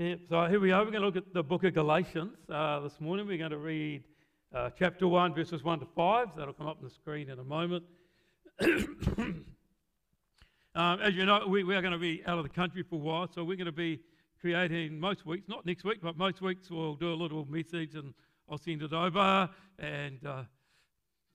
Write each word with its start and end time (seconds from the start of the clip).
Yeah, 0.00 0.14
so 0.30 0.46
here 0.46 0.60
we 0.60 0.72
are. 0.72 0.82
We're 0.82 0.92
going 0.92 1.02
to 1.02 1.06
look 1.08 1.18
at 1.18 1.34
the 1.34 1.42
book 1.42 1.62
of 1.62 1.74
Galatians. 1.74 2.32
Uh, 2.48 2.80
this 2.80 2.98
morning 3.02 3.26
we're 3.26 3.36
going 3.36 3.50
to 3.50 3.58
read 3.58 4.02
uh, 4.50 4.70
chapter 4.70 5.06
1, 5.06 5.34
verses 5.34 5.62
1 5.62 5.80
to 5.80 5.86
5. 5.94 6.28
That'll 6.38 6.54
come 6.54 6.68
up 6.68 6.78
on 6.78 6.84
the 6.84 6.90
screen 6.90 7.28
in 7.28 7.38
a 7.38 7.44
moment. 7.44 7.84
um, 8.62 9.44
as 10.74 11.14
you 11.14 11.26
know, 11.26 11.46
we, 11.46 11.64
we, 11.64 11.76
are 11.76 11.82
going 11.82 11.92
to 11.92 11.98
be 11.98 12.22
out 12.26 12.38
of 12.38 12.44
the 12.44 12.48
country 12.48 12.82
for 12.82 12.94
a 12.94 12.98
while, 12.98 13.28
so 13.30 13.44
we're 13.44 13.58
going 13.58 13.66
to 13.66 13.72
be 13.72 14.00
creating 14.40 14.98
most 14.98 15.26
weeks, 15.26 15.46
not 15.50 15.66
next 15.66 15.84
week, 15.84 15.98
but 16.02 16.16
most 16.16 16.40
weeks 16.40 16.70
we'll 16.70 16.94
do 16.94 17.12
a 17.12 17.14
little 17.14 17.44
message 17.44 17.94
and 17.94 18.14
I'll 18.50 18.56
send 18.56 18.80
it 18.80 18.94
over 18.94 19.50
and 19.78 20.26
uh, 20.26 20.44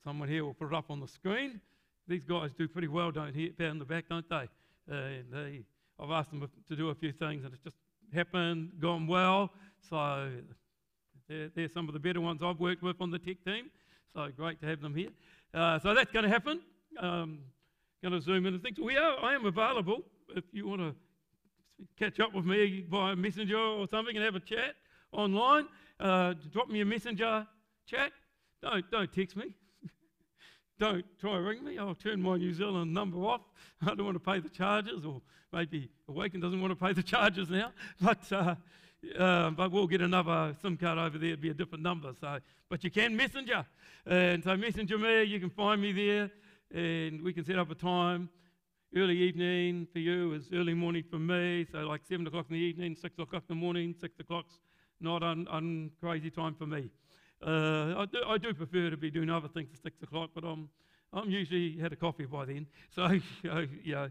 someone 0.02 0.28
here 0.28 0.44
will 0.44 0.54
put 0.54 0.72
it 0.72 0.74
up 0.74 0.90
on 0.90 0.98
the 0.98 1.06
screen. 1.06 1.60
These 2.08 2.24
guys 2.24 2.50
do 2.58 2.66
pretty 2.66 2.88
well 2.88 3.12
down 3.12 3.32
here, 3.32 3.50
down 3.56 3.78
the 3.78 3.84
back, 3.84 4.06
don't 4.08 4.28
they? 4.28 4.48
And 4.88 5.26
they, 5.32 5.62
I've 6.00 6.10
asked 6.10 6.30
them 6.30 6.50
to 6.68 6.74
do 6.74 6.88
a 6.88 6.96
few 6.96 7.12
things 7.12 7.44
and 7.44 7.54
it's 7.54 7.62
just 7.62 7.76
happened, 8.16 8.72
gone 8.80 9.06
well. 9.06 9.52
So 9.88 10.30
they're, 11.28 11.50
they're, 11.54 11.68
some 11.68 11.88
of 11.88 11.94
the 11.94 12.00
better 12.00 12.20
ones 12.20 12.40
I've 12.42 12.58
worked 12.58 12.82
with 12.82 12.96
on 13.00 13.10
the 13.10 13.18
tech 13.18 13.44
team. 13.44 13.70
So 14.14 14.28
great 14.36 14.60
to 14.62 14.66
have 14.66 14.80
them 14.80 14.94
here. 14.94 15.10
Uh, 15.54 15.78
so 15.78 15.94
that's 15.94 16.10
going 16.10 16.24
to 16.24 16.28
happen. 16.28 16.60
Um, 16.98 17.40
going 18.02 18.12
to 18.12 18.20
zoom 18.20 18.46
in 18.46 18.54
and 18.54 18.62
things. 18.62 18.78
We 18.78 18.96
are, 18.96 19.18
I 19.22 19.34
am 19.34 19.46
available 19.46 20.02
if 20.34 20.44
you 20.52 20.66
want 20.66 20.80
to 20.80 20.94
catch 21.98 22.20
up 22.20 22.34
with 22.34 22.44
me 22.44 22.84
via 22.90 23.14
messenger 23.14 23.58
or 23.58 23.86
something 23.88 24.16
and 24.16 24.24
have 24.24 24.34
a 24.34 24.40
chat 24.40 24.74
online. 25.12 25.66
Uh, 26.00 26.34
drop 26.52 26.68
me 26.68 26.80
a 26.80 26.84
messenger 26.84 27.46
chat. 27.86 28.12
Don't, 28.62 28.90
don't 28.90 29.12
text 29.12 29.36
me. 29.36 29.54
Don't 30.78 31.04
try 31.18 31.34
to 31.34 31.40
ring 31.40 31.64
me. 31.64 31.78
I'll 31.78 31.94
turn 31.94 32.20
my 32.20 32.36
New 32.36 32.52
Zealand 32.52 32.92
number 32.92 33.18
off. 33.18 33.40
I 33.82 33.94
don't 33.94 34.04
want 34.04 34.16
to 34.16 34.20
pay 34.20 34.40
the 34.40 34.48
charges, 34.48 35.04
or 35.04 35.22
maybe 35.52 35.88
Awaken 36.08 36.40
doesn't 36.40 36.60
want 36.60 36.78
to 36.78 36.84
pay 36.84 36.92
the 36.92 37.02
charges 37.02 37.48
now. 37.50 37.72
But 38.00 38.32
uh, 38.32 38.54
uh, 39.18 39.50
but 39.50 39.70
we'll 39.70 39.86
get 39.86 40.00
another 40.00 40.54
SIM 40.60 40.76
card 40.76 40.98
over 40.98 41.18
there. 41.18 41.30
It'll 41.30 41.42
be 41.42 41.50
a 41.50 41.54
different 41.54 41.82
number. 41.82 42.12
So, 42.20 42.38
but 42.68 42.82
you 42.84 42.90
can 42.90 43.16
messenger, 43.16 43.64
and 44.06 44.42
so 44.42 44.56
messenger 44.56 44.98
me. 44.98 45.24
You 45.24 45.40
can 45.40 45.50
find 45.50 45.80
me 45.80 45.92
there, 45.92 46.30
and 46.74 47.22
we 47.22 47.32
can 47.32 47.44
set 47.44 47.58
up 47.58 47.70
a 47.70 47.74
time. 47.74 48.28
Early 48.94 49.16
evening 49.16 49.86
for 49.92 49.98
you 49.98 50.32
is 50.32 50.48
early 50.52 50.72
morning 50.72 51.04
for 51.10 51.18
me. 51.18 51.66
So 51.70 51.78
like 51.80 52.02
seven 52.08 52.26
o'clock 52.26 52.46
in 52.48 52.54
the 52.54 52.62
evening, 52.62 52.96
six 52.96 53.18
o'clock 53.18 53.42
in 53.48 53.48
the 53.48 53.54
morning, 53.54 53.94
six 54.00 54.18
o'clock's 54.20 54.58
not 55.00 55.22
un, 55.22 55.46
un 55.50 55.90
crazy 56.00 56.30
time 56.30 56.54
for 56.54 56.66
me. 56.66 56.88
Uh, 57.44 57.94
I, 57.98 58.06
do, 58.10 58.18
I 58.26 58.38
do 58.38 58.54
prefer 58.54 58.90
to 58.90 58.96
be 58.96 59.10
doing 59.10 59.30
other 59.30 59.48
things 59.48 59.68
at 59.72 59.82
six 59.82 60.02
o'clock, 60.02 60.30
but 60.34 60.44
I'm 60.44 60.68
I'm 61.12 61.30
usually 61.30 61.78
had 61.78 61.92
a 61.92 61.96
coffee 61.96 62.26
by 62.26 62.44
then. 62.44 62.66
So 62.94 63.08
yeah, 63.84 64.08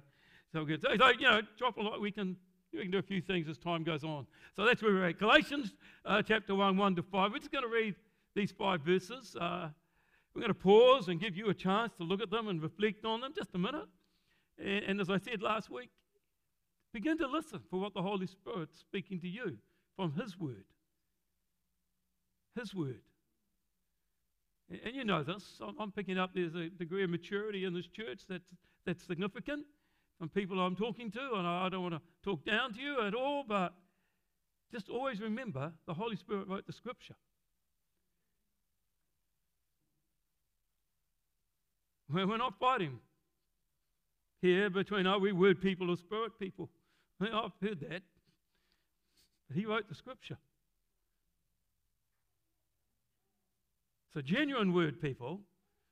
so 0.52 0.66
good. 0.66 0.82
So, 0.82 0.90
so 0.98 1.09
you 1.09 1.28
know, 1.28 1.42
drop 1.58 1.78
a 1.78 1.82
lot. 1.82 2.02
We 2.02 2.12
can 2.12 2.38
we 2.73 2.82
can 2.82 2.92
do 2.92 2.98
a 2.98 3.04
few 3.04 3.22
things 3.22 3.48
as 3.48 3.58
time 3.58 3.84
goes 3.84 4.04
on. 4.04 4.26
So 4.56 4.66
that's 4.66 4.82
where 4.82 4.94
we're 4.94 5.08
at. 5.09 5.20
Galatians 5.20 5.76
uh, 6.06 6.22
chapter 6.22 6.54
1, 6.56 6.76
1 6.76 6.95
to 6.98 7.04
5. 7.04 7.32
We're 7.32 7.38
just 7.40 7.52
going 7.52 7.64
to 7.64 7.70
read 7.70 7.95
these 8.36 8.52
five 8.52 8.82
verses. 8.82 9.36
Uh, 9.39 9.70
we're 10.34 10.42
going 10.42 10.54
to 10.54 10.60
pause 10.60 11.08
and 11.08 11.20
give 11.20 11.38
you 11.38 11.50
a 11.50 11.54
chance 11.54 11.94
to 11.98 12.04
look 12.04 12.22
at 12.22 12.30
them 12.30 12.50
and 12.50 12.62
reflect 12.62 13.06
on 13.06 13.22
them 13.22 13.32
just 13.34 13.56
a 13.56 13.58
minute. 13.58 13.88
And, 14.60 14.84
and 14.84 15.02
as 15.02 15.10
I 15.10 15.17
said 15.17 15.42
last 15.42 15.70
week, 15.70 15.89
begin 16.94 17.17
to 17.20 17.28
listen 17.28 17.62
for 17.70 17.80
what 17.80 17.94
the 17.94 18.02
Holy 18.02 18.28
Spirit's 18.28 18.78
speaking 18.78 19.20
to 19.22 19.28
you 19.28 19.58
from 19.95 20.12
His 20.14 20.38
Word. 20.38 20.66
His 22.60 22.73
Word. 22.73 23.02
And, 24.69 24.95
you 24.95 25.03
know 25.03 25.23
this. 25.23 25.44
I'm, 25.61 25.75
I'm 25.80 25.91
picking 25.91 26.17
up 26.17 26.31
there's 26.33 26.55
a 26.55 26.69
degree 26.69 27.03
of 27.03 27.09
maturity 27.09 27.66
in 27.66 27.73
this 27.73 27.88
church 27.88 28.21
that's, 28.27 28.49
that's 28.85 29.03
significant 29.05 29.66
from 30.19 30.30
people 30.30 30.59
I'm 30.59 30.75
talking 30.75 31.11
to, 31.11 31.33
and 31.35 31.45
I 31.45 31.69
don't 31.69 31.83
want 31.83 31.95
to 31.95 32.02
talk 32.23 32.45
down 32.45 32.73
to 32.73 32.80
you 32.80 33.02
at 33.02 33.13
all, 33.13 33.43
but 33.47 33.73
just 34.71 34.89
always 34.89 35.19
remember 35.19 35.71
the 35.88 35.93
Holy 35.93 36.16
Spirit 36.16 36.47
wrote 36.47 36.66
the 36.66 36.73
scripture. 36.73 37.16
We're 42.09 42.37
not 42.37 42.54
fighting 42.59 42.99
here 44.42 44.70
between 44.70 45.08
are 45.08 45.20
we 45.20 45.31
word 45.31 45.61
people 45.61 45.89
or 45.89 45.98
spirit 45.98 46.37
people. 46.39 46.70
I've 47.20 47.52
heard 47.61 47.80
that. 47.89 48.04
But 49.48 49.58
he 49.58 49.65
wrote 49.65 49.89
the 49.89 49.95
scripture. 49.95 50.37
So, 54.15 54.21
genuine 54.21 54.73
word 54.73 55.02
people 55.02 55.42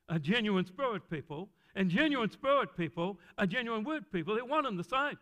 are 0.08 0.18
genuine 0.18 0.66
spirit 0.66 1.10
people, 1.10 1.50
and 1.76 1.90
genuine 1.90 2.32
spirit 2.32 2.70
people 2.78 3.20
are 3.38 3.46
genuine 3.46 3.84
word 3.84 4.10
people. 4.14 4.34
They're 4.34 4.46
one 4.46 4.66
and 4.66 4.80
the 4.80 4.84
same. 4.86 5.20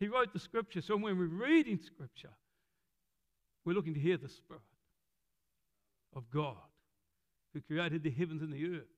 He 0.00 0.08
wrote 0.08 0.32
the 0.32 0.38
scripture, 0.38 0.80
so 0.80 0.96
when 0.96 1.18
we're 1.18 1.26
reading 1.26 1.78
scripture, 1.82 2.30
we're 3.66 3.74
looking 3.74 3.92
to 3.92 4.00
hear 4.00 4.16
the 4.16 4.28
Spirit 4.28 4.62
of 6.14 6.30
God 6.30 6.56
who 7.52 7.60
created 7.60 8.02
the 8.02 8.10
heavens 8.10 8.40
and 8.40 8.52
the 8.52 8.64
earth, 8.76 8.88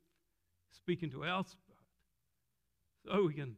speaking 0.70 1.10
to 1.10 1.24
our 1.24 1.42
spirit, 1.44 1.78
so 3.06 3.24
we 3.26 3.34
can 3.34 3.56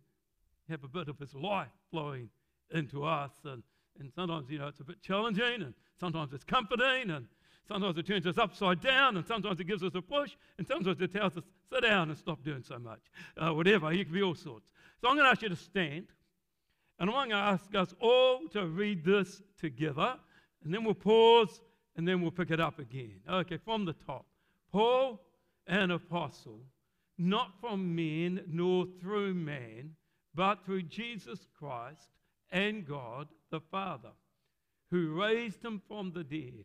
have 0.70 0.82
a 0.82 0.88
bit 0.88 1.08
of 1.08 1.18
His 1.18 1.34
life 1.34 1.68
flowing 1.90 2.30
into 2.72 3.04
us. 3.04 3.32
And, 3.44 3.62
and 3.98 4.10
sometimes, 4.14 4.48
you 4.48 4.58
know, 4.58 4.68
it's 4.68 4.80
a 4.80 4.84
bit 4.84 5.02
challenging, 5.02 5.62
and 5.62 5.74
sometimes 5.98 6.32
it's 6.32 6.44
comforting, 6.44 7.10
and 7.10 7.26
Sometimes 7.68 7.96
it 7.98 8.06
turns 8.06 8.26
us 8.26 8.38
upside 8.38 8.80
down, 8.80 9.16
and 9.16 9.26
sometimes 9.26 9.60
it 9.60 9.64
gives 9.64 9.82
us 9.82 9.92
a 9.94 10.02
push, 10.02 10.32
and 10.58 10.66
sometimes 10.66 11.00
it 11.00 11.12
tells 11.12 11.36
us, 11.36 11.44
sit 11.72 11.82
down 11.82 12.08
and 12.08 12.18
stop 12.18 12.42
doing 12.42 12.62
so 12.62 12.78
much. 12.78 13.00
Uh, 13.36 13.54
whatever, 13.54 13.92
it 13.92 14.04
can 14.04 14.12
be 14.12 14.22
all 14.22 14.34
sorts. 14.34 14.72
So 15.00 15.08
I'm 15.08 15.14
going 15.14 15.24
to 15.24 15.30
ask 15.30 15.42
you 15.42 15.48
to 15.48 15.56
stand, 15.56 16.06
and 16.98 17.08
I'm 17.08 17.14
going 17.14 17.30
to 17.30 17.36
ask 17.36 17.74
us 17.74 17.94
all 18.00 18.40
to 18.52 18.66
read 18.66 19.04
this 19.04 19.40
together, 19.58 20.16
and 20.64 20.74
then 20.74 20.84
we'll 20.84 20.94
pause, 20.94 21.60
and 21.96 22.06
then 22.06 22.20
we'll 22.20 22.30
pick 22.30 22.50
it 22.50 22.60
up 22.60 22.78
again. 22.78 23.20
Okay, 23.28 23.58
from 23.58 23.84
the 23.84 23.94
top. 24.06 24.26
Paul, 24.72 25.20
an 25.66 25.90
apostle, 25.90 26.60
not 27.18 27.52
from 27.60 27.94
men 27.94 28.42
nor 28.48 28.86
through 29.00 29.34
man, 29.34 29.94
but 30.34 30.64
through 30.64 30.82
Jesus 30.82 31.46
Christ 31.58 32.08
and 32.50 32.86
God 32.86 33.28
the 33.50 33.60
Father, 33.60 34.10
who 34.90 35.12
raised 35.12 35.64
him 35.64 35.82
from 35.86 36.12
the 36.12 36.24
dead 36.24 36.64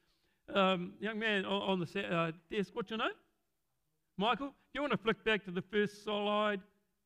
Um, 0.53 0.93
young 0.99 1.17
man 1.17 1.45
on, 1.45 1.79
the 1.79 2.01
uh, 2.01 2.31
desk, 2.51 2.71
what's 2.73 2.89
your 2.89 2.99
name? 2.99 3.09
Michael. 4.17 4.53
You 4.73 4.81
want 4.81 4.91
to 4.91 4.97
flick 4.97 5.23
back 5.23 5.45
to 5.45 5.51
the 5.51 5.61
first 5.61 6.03
slide? 6.03 6.61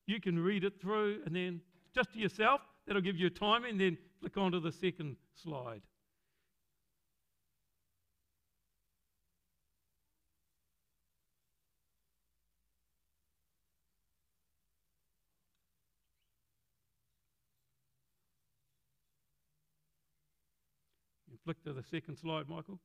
You 0.07 0.19
can 0.19 0.37
read 0.37 0.63
it 0.63 0.79
through 0.81 1.21
and 1.25 1.35
then 1.35 1.61
just 1.93 2.13
to 2.13 2.19
yourself. 2.19 2.61
That'll 2.85 3.01
give 3.01 3.15
you 3.15 3.27
a 3.27 3.31
timing. 3.31 3.71
And 3.71 3.81
then 3.81 3.97
flick 4.19 4.37
on 4.37 4.51
to 4.51 4.59
the 4.59 4.71
second 4.71 5.15
slide. 5.33 5.81
flick 21.45 21.63
to 21.63 21.73
the 21.73 21.83
second 21.83 22.17
slide, 22.17 22.49
Michael. 22.49 22.79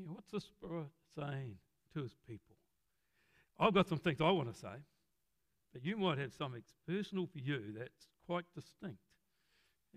You 0.00 0.06
know, 0.06 0.12
what's 0.14 0.30
the 0.30 0.40
Spirit 0.40 0.86
saying 1.14 1.56
to 1.94 2.02
his 2.02 2.16
people? 2.26 2.56
I've 3.58 3.74
got 3.74 3.86
some 3.86 3.98
things 3.98 4.20
I 4.20 4.30
want 4.30 4.50
to 4.52 4.58
say, 4.58 4.82
but 5.72 5.84
you 5.84 5.96
might 5.96 6.16
have 6.18 6.32
something 6.32 6.62
personal 6.88 7.26
for 7.26 7.38
you 7.38 7.74
that's 7.76 8.06
quite 8.26 8.44
distinct. 8.54 9.02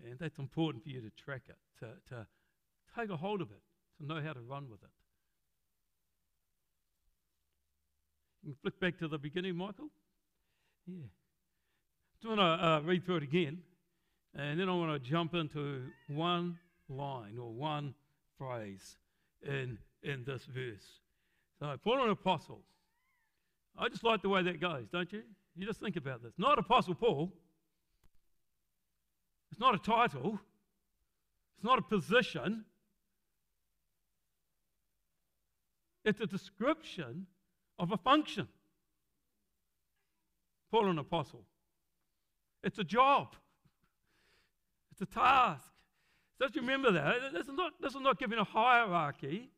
And 0.04 0.18
that's 0.18 0.38
important 0.38 0.84
for 0.84 0.90
you 0.90 1.00
to 1.00 1.10
track 1.10 1.42
it, 1.48 1.56
to, 1.80 2.14
to 2.14 2.26
take 2.98 3.08
a 3.08 3.16
hold 3.16 3.40
of 3.40 3.50
it, 3.50 3.62
to 3.98 4.06
know 4.06 4.20
how 4.20 4.34
to 4.34 4.40
run 4.40 4.68
with 4.70 4.82
it. 4.82 4.90
You 8.42 8.52
can 8.52 8.58
flick 8.60 8.78
back 8.78 8.98
to 8.98 9.08
the 9.08 9.16
beginning, 9.16 9.56
Michael. 9.56 9.88
Yeah. 10.86 11.06
You 12.20 12.28
want 12.28 12.40
to 12.40 12.44
uh, 12.44 12.80
read 12.84 13.06
through 13.06 13.16
it 13.16 13.22
again? 13.22 13.58
And 14.34 14.60
then 14.60 14.68
I 14.68 14.74
want 14.74 14.92
to 14.92 15.10
jump 15.10 15.34
into 15.34 15.84
one 16.08 16.58
line 16.88 17.38
or 17.38 17.50
one 17.50 17.94
phrase 18.36 18.96
in, 19.46 19.78
in 20.04 20.24
this 20.24 20.44
verse. 20.44 21.00
So, 21.58 21.76
Paul 21.82 22.04
an 22.04 22.10
apostle. 22.10 22.60
I 23.76 23.88
just 23.88 24.04
like 24.04 24.22
the 24.22 24.28
way 24.28 24.42
that 24.42 24.60
goes, 24.60 24.86
don't 24.92 25.12
you? 25.12 25.22
You 25.56 25.66
just 25.66 25.80
think 25.80 25.96
about 25.96 26.22
this. 26.22 26.32
Not 26.38 26.58
Apostle 26.58 26.94
Paul. 26.94 27.32
It's 29.50 29.60
not 29.60 29.74
a 29.74 29.78
title. 29.78 30.38
It's 31.56 31.64
not 31.64 31.78
a 31.78 31.82
position. 31.82 32.64
It's 36.04 36.20
a 36.20 36.26
description 36.26 37.26
of 37.78 37.92
a 37.92 37.96
function. 37.96 38.48
Paul 40.70 40.90
an 40.90 40.98
apostle. 40.98 41.44
It's 42.62 42.78
a 42.78 42.84
job. 42.84 43.34
It's 44.92 45.00
a 45.02 45.06
task. 45.06 45.64
So 46.38 46.48
remember 46.56 46.90
that. 46.92 47.32
This 47.32 47.46
is 47.46 47.54
not, 47.54 47.72
this 47.80 47.94
is 47.94 48.00
not 48.00 48.18
giving 48.18 48.38
a 48.38 48.44
hierarchy. 48.44 49.50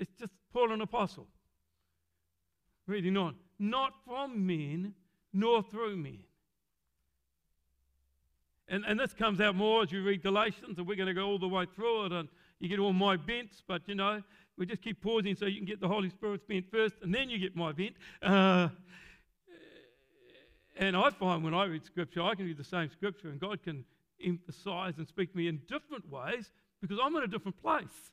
It's 0.00 0.12
just 0.18 0.32
Paul 0.52 0.72
an 0.72 0.80
apostle. 0.80 1.26
Reading 2.86 3.16
on. 3.16 3.34
Not 3.58 3.92
from 4.06 4.46
men, 4.46 4.94
nor 5.32 5.62
through 5.62 5.96
men. 5.96 6.20
And, 8.68 8.84
and 8.84 9.00
this 9.00 9.14
comes 9.14 9.40
out 9.40 9.54
more 9.54 9.82
as 9.82 9.92
you 9.92 10.02
read 10.02 10.22
Galatians, 10.22 10.78
and 10.78 10.86
we're 10.86 10.96
going 10.96 11.08
to 11.08 11.14
go 11.14 11.26
all 11.26 11.38
the 11.38 11.48
way 11.48 11.66
through 11.74 12.06
it, 12.06 12.12
and 12.12 12.28
you 12.60 12.68
get 12.68 12.78
all 12.78 12.92
my 12.92 13.16
bents, 13.16 13.62
but 13.66 13.82
you 13.86 13.94
know, 13.94 14.22
we 14.56 14.66
just 14.66 14.82
keep 14.82 15.00
pausing 15.00 15.34
so 15.34 15.46
you 15.46 15.56
can 15.56 15.66
get 15.66 15.80
the 15.80 15.88
Holy 15.88 16.10
Spirit's 16.10 16.44
bent 16.44 16.70
first, 16.70 16.94
and 17.02 17.14
then 17.14 17.30
you 17.30 17.38
get 17.38 17.56
my 17.56 17.72
bent. 17.72 17.94
Uh, 18.22 18.68
and 20.76 20.96
I 20.96 21.10
find 21.10 21.42
when 21.42 21.54
I 21.54 21.64
read 21.64 21.84
Scripture, 21.84 22.22
I 22.22 22.34
can 22.34 22.44
read 22.44 22.58
the 22.58 22.64
same 22.64 22.90
Scripture, 22.90 23.30
and 23.30 23.40
God 23.40 23.62
can 23.62 23.84
emphasize 24.22 24.94
and 24.98 25.08
speak 25.08 25.32
to 25.32 25.36
me 25.36 25.48
in 25.48 25.60
different 25.68 26.08
ways 26.10 26.50
because 26.80 26.98
I'm 27.02 27.16
in 27.16 27.22
a 27.22 27.28
different 27.28 27.60
place. 27.62 28.12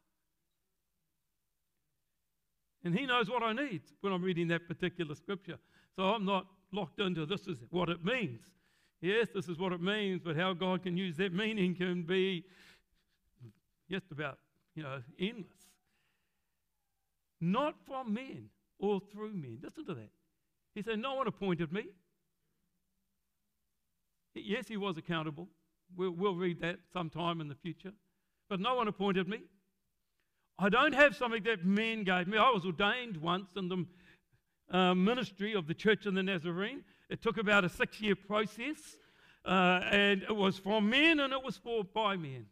And 2.86 2.98
He 2.98 3.06
knows 3.06 3.30
what 3.30 3.44
I 3.44 3.52
need 3.52 3.82
when 4.02 4.14
I'm 4.14 4.24
reading 4.24 4.48
that 4.50 4.68
particular 4.68 5.16
Scripture. 5.16 5.58
So 5.96 6.04
I'm 6.04 6.24
not 6.24 6.46
locked 6.72 7.02
into 7.02 7.26
this 7.26 7.48
is 7.48 7.58
what 7.72 7.90
it 7.90 8.06
means. 8.06 8.42
Yes, 9.02 9.28
this 9.34 9.50
is 9.50 9.58
what 9.58 9.74
it 9.74 9.82
means, 9.82 10.22
but 10.24 10.36
how 10.36 10.54
God 10.54 10.84
can 10.84 10.96
use 10.96 11.18
that 11.18 11.34
meaning 11.34 11.76
can 11.76 12.04
be 12.04 12.46
just 13.90 14.12
about, 14.12 14.38
you 14.76 14.84
know, 14.84 15.02
endless. 15.20 15.46
Not 17.42 17.76
from 17.86 18.14
men 18.14 18.50
or 18.80 19.02
through 19.12 19.34
men. 19.34 19.60
Listen 19.62 19.86
to 19.86 19.94
that. 19.96 20.10
He 20.74 20.82
said, 20.82 21.00
No 21.00 21.16
one 21.16 21.28
appointed 21.28 21.72
me. 21.72 21.86
Yes, 24.34 24.68
he 24.68 24.78
was 24.78 24.98
accountable. 24.98 25.48
We'll, 25.96 26.12
we'll 26.12 26.36
read 26.36 26.60
that 26.62 26.80
sometime 26.92 27.42
in 27.42 27.48
the 27.48 27.56
future. 27.56 27.94
But 28.50 28.60
no 28.60 28.76
one 28.76 28.88
appointed 28.88 29.28
me. 29.28 29.42
I 30.58 30.70
don't 30.70 30.94
have 30.94 31.16
something 31.16 31.44
that 31.44 31.66
men 31.66 32.04
gave 32.04 32.28
me. 32.28 32.38
I 32.38 32.50
was 32.50 32.66
ordained 32.66 33.18
once 33.18 33.50
in 33.58 33.68
the 33.68 33.86
uh, 34.76 34.96
ministry 34.96 35.54
of 35.54 35.68
the 35.68 35.74
Church 35.74 36.06
of 36.06 36.14
the 36.14 36.24
Nazarene. 36.24 36.84
It 37.10 37.22
took 37.22 37.38
about 37.38 37.66
a 37.66 37.70
six 37.70 38.00
year 38.00 38.16
process, 38.16 38.98
uh, 39.46 39.82
and 39.92 40.24
it 40.24 40.36
was 40.36 40.58
for 40.58 40.82
men 40.82 41.20
and 41.20 41.34
it 41.34 41.44
was 41.44 41.58
for 41.58 41.84
by 41.84 42.16
men 42.16 42.46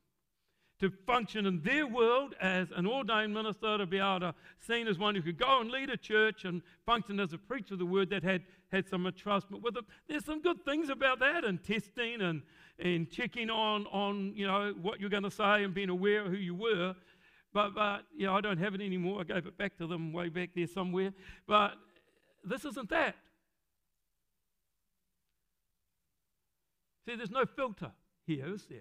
to 0.83 0.91
function 1.05 1.45
in 1.45 1.61
their 1.61 1.87
world 1.87 2.35
as 2.41 2.67
an 2.75 2.85
ordained 2.85 3.33
minister, 3.33 3.77
to 3.77 3.85
be 3.85 3.99
able 3.99 4.19
to 4.19 4.35
seen 4.59 4.85
as 4.85 4.99
one 4.99 5.15
who 5.15 5.21
could 5.21 5.37
go 5.37 5.61
and 5.61 5.71
lead 5.71 5.89
a 5.89 5.95
church 5.95 6.43
and 6.43 6.61
function 6.85 7.21
as 7.21 7.31
a 7.31 7.37
preacher 7.37 7.75
of 7.75 7.79
the 7.79 7.85
word 7.85 8.09
that 8.09 8.21
had, 8.21 8.41
had 8.69 8.85
some 8.89 9.05
entrustment 9.05 9.61
with 9.61 9.77
it. 9.77 9.85
There's 10.09 10.25
some 10.25 10.41
good 10.41 10.65
things 10.65 10.89
about 10.89 11.19
that 11.19 11.45
and 11.45 11.63
testing 11.63 12.21
and, 12.21 12.41
and 12.79 13.09
checking 13.09 13.49
on, 13.49 13.85
on 13.87 14.33
you 14.35 14.45
know, 14.45 14.73
what 14.81 14.99
you're 14.99 15.09
going 15.09 15.23
to 15.23 15.31
say 15.31 15.63
and 15.63 15.73
being 15.73 15.87
aware 15.87 16.25
of 16.25 16.27
who 16.27 16.37
you 16.37 16.53
were. 16.53 16.95
But, 17.53 17.75
but 17.75 18.05
you 18.15 18.25
know, 18.25 18.35
I 18.35 18.41
don't 18.41 18.57
have 18.57 18.73
it 18.73 18.81
anymore. 18.81 19.21
I 19.21 19.23
gave 19.23 19.45
it 19.45 19.57
back 19.57 19.77
to 19.77 19.87
them 19.87 20.11
way 20.11 20.29
back 20.29 20.49
there 20.55 20.67
somewhere. 20.67 21.13
But 21.47 21.73
this 22.43 22.65
isn't 22.65 22.89
that. 22.89 23.15
See, 27.05 27.15
there's 27.15 27.31
no 27.31 27.45
filter 27.45 27.91
here, 28.25 28.53
is 28.53 28.65
there? 28.65 28.79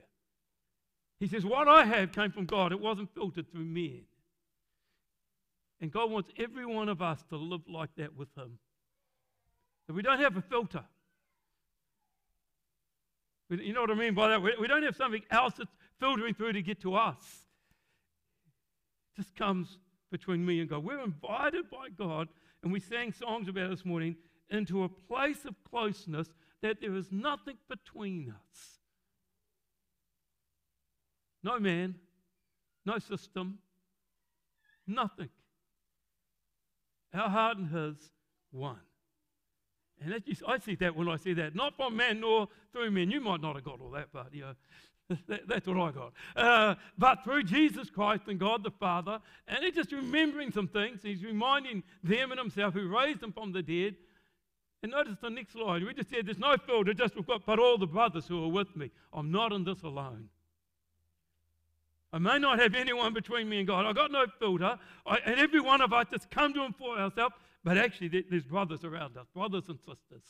He 1.20 1.26
says, 1.26 1.44
What 1.44 1.68
I 1.68 1.84
have 1.84 2.12
came 2.12 2.30
from 2.30 2.46
God. 2.46 2.72
It 2.72 2.80
wasn't 2.80 3.12
filtered 3.14 3.50
through 3.50 3.64
men. 3.64 4.02
And 5.80 5.90
God 5.90 6.10
wants 6.10 6.30
every 6.38 6.64
one 6.64 6.88
of 6.88 7.02
us 7.02 7.22
to 7.28 7.36
live 7.36 7.62
like 7.68 7.90
that 7.96 8.16
with 8.16 8.28
Him. 8.36 8.58
That 9.86 9.94
we 9.94 10.02
don't 10.02 10.20
have 10.20 10.36
a 10.36 10.42
filter. 10.42 10.84
You 13.50 13.74
know 13.74 13.82
what 13.82 13.90
I 13.90 13.94
mean 13.94 14.14
by 14.14 14.28
that? 14.28 14.40
We 14.40 14.66
don't 14.66 14.82
have 14.84 14.96
something 14.96 15.22
else 15.30 15.54
that's 15.58 15.74
filtering 16.00 16.32
through 16.32 16.54
to 16.54 16.62
get 16.62 16.80
to 16.82 16.94
us. 16.94 17.42
Just 19.16 19.34
comes 19.36 19.78
between 20.10 20.44
me 20.44 20.60
and 20.60 20.68
God. 20.68 20.84
We're 20.84 21.02
invited 21.02 21.70
by 21.70 21.88
God, 21.96 22.28
and 22.62 22.72
we 22.72 22.80
sang 22.80 23.12
songs 23.12 23.48
about 23.48 23.70
this 23.70 23.84
morning, 23.84 24.16
into 24.50 24.84
a 24.84 24.88
place 24.88 25.44
of 25.44 25.54
closeness 25.68 26.28
that 26.60 26.80
there 26.80 26.94
is 26.94 27.10
nothing 27.10 27.56
between 27.68 28.30
us. 28.30 28.78
No 31.42 31.58
man, 31.58 31.96
no 32.84 32.98
system, 32.98 33.58
nothing. 34.86 35.30
Our 37.14 37.28
heart 37.28 37.58
and 37.58 37.68
His, 37.68 37.96
one. 38.50 38.78
And 40.04 40.12
that, 40.12 40.22
I 40.46 40.58
see 40.58 40.74
that 40.76 40.96
when 40.96 41.08
I 41.08 41.16
see 41.16 41.32
that, 41.34 41.54
not 41.54 41.76
from 41.76 41.96
man 41.96 42.20
nor 42.20 42.48
through 42.72 42.90
men. 42.90 43.10
You 43.10 43.20
might 43.20 43.40
not 43.40 43.54
have 43.54 43.64
got 43.64 43.80
all 43.80 43.90
that, 43.90 44.08
but 44.12 44.28
you 44.32 44.42
know, 44.42 44.54
that, 45.28 45.48
that's 45.48 45.66
what 45.66 45.76
I 45.78 45.90
got. 45.90 46.12
Uh, 46.36 46.74
but 46.98 47.24
through 47.24 47.44
Jesus 47.44 47.90
Christ 47.90 48.24
and 48.28 48.38
God 48.38 48.62
the 48.62 48.70
Father, 48.70 49.20
and 49.46 49.64
he's 49.64 49.74
just 49.74 49.92
remembering 49.92 50.50
some 50.52 50.68
things. 50.68 51.00
He's 51.02 51.22
reminding 51.22 51.82
them 52.02 52.30
and 52.30 52.38
himself 52.38 52.74
who 52.74 52.88
raised 52.88 53.22
him 53.22 53.32
from 53.32 53.52
the 53.52 53.62
dead. 53.62 53.96
And 54.82 54.90
notice 54.90 55.16
the 55.22 55.30
next 55.30 55.54
line. 55.54 55.84
We 55.84 55.94
just 55.94 56.10
said 56.10 56.26
there's 56.26 56.38
no 56.38 56.56
filter, 56.56 56.92
just 56.92 57.14
we've 57.14 57.26
got, 57.26 57.46
but 57.46 57.60
all 57.60 57.78
the 57.78 57.86
brothers 57.86 58.26
who 58.26 58.44
are 58.44 58.48
with 58.48 58.74
me. 58.74 58.90
I'm 59.12 59.30
not 59.30 59.52
in 59.52 59.62
this 59.62 59.82
alone. 59.82 60.28
I 62.12 62.18
may 62.18 62.38
not 62.38 62.58
have 62.58 62.74
anyone 62.74 63.14
between 63.14 63.48
me 63.48 63.58
and 63.58 63.66
God. 63.66 63.86
I've 63.86 63.94
got 63.94 64.10
no 64.10 64.26
filter. 64.38 64.78
I, 65.06 65.16
and 65.24 65.38
every 65.38 65.60
one 65.60 65.80
of 65.80 65.92
us 65.92 66.06
just 66.10 66.30
come 66.30 66.52
to 66.52 66.62
Him 66.62 66.74
for 66.76 66.98
ourselves. 66.98 67.34
But 67.64 67.78
actually, 67.78 68.24
there's 68.28 68.44
brothers 68.44 68.84
around 68.84 69.16
us, 69.16 69.26
brothers 69.34 69.64
and 69.68 69.78
sisters. 69.78 70.24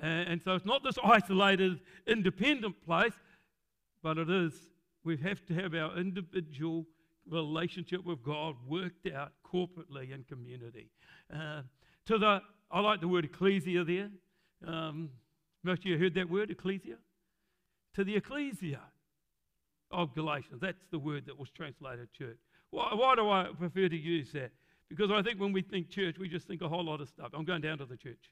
And, 0.00 0.40
so 0.42 0.54
it's 0.54 0.64
not 0.64 0.82
this 0.82 0.98
isolated, 1.02 1.80
independent 2.06 2.84
place, 2.84 3.12
but 4.02 4.18
it 4.18 4.30
is, 4.30 4.52
we 5.04 5.16
have 5.18 5.44
to 5.46 5.54
have 5.54 5.74
our 5.74 5.96
individual 5.96 6.86
relationship 7.28 8.04
with 8.04 8.22
God 8.22 8.54
worked 8.68 9.08
out 9.08 9.32
corporately 9.44 10.12
in 10.12 10.24
community. 10.24 10.90
Uh, 11.32 11.62
to 12.06 12.18
the, 12.18 12.40
I 12.70 12.80
like 12.80 13.00
the 13.00 13.08
word 13.08 13.24
ecclesia 13.24 13.84
there. 13.84 14.10
Um, 14.66 15.10
most 15.62 15.80
of 15.80 15.86
you 15.86 15.98
heard 15.98 16.14
that 16.14 16.28
word, 16.28 16.50
ecclesia? 16.50 16.96
To 17.94 18.04
the 18.04 18.16
ecclesia 18.16 18.80
of 19.90 20.14
Galatians. 20.14 20.60
That's 20.60 20.84
the 20.90 20.98
word 20.98 21.24
that 21.26 21.38
was 21.38 21.48
translated 21.50 22.12
church. 22.12 22.38
Why, 22.70 22.90
why 22.94 23.14
do 23.14 23.30
I 23.30 23.46
prefer 23.56 23.88
to 23.88 23.96
use 23.96 24.32
that? 24.32 24.50
Because 24.94 25.10
I 25.10 25.22
think 25.22 25.40
when 25.40 25.52
we 25.52 25.62
think 25.62 25.90
church, 25.90 26.16
we 26.18 26.28
just 26.28 26.46
think 26.46 26.62
a 26.62 26.68
whole 26.68 26.84
lot 26.84 27.00
of 27.00 27.08
stuff. 27.08 27.30
I'm 27.34 27.44
going 27.44 27.62
down 27.62 27.78
to 27.78 27.86
the 27.86 27.96
church. 27.96 28.30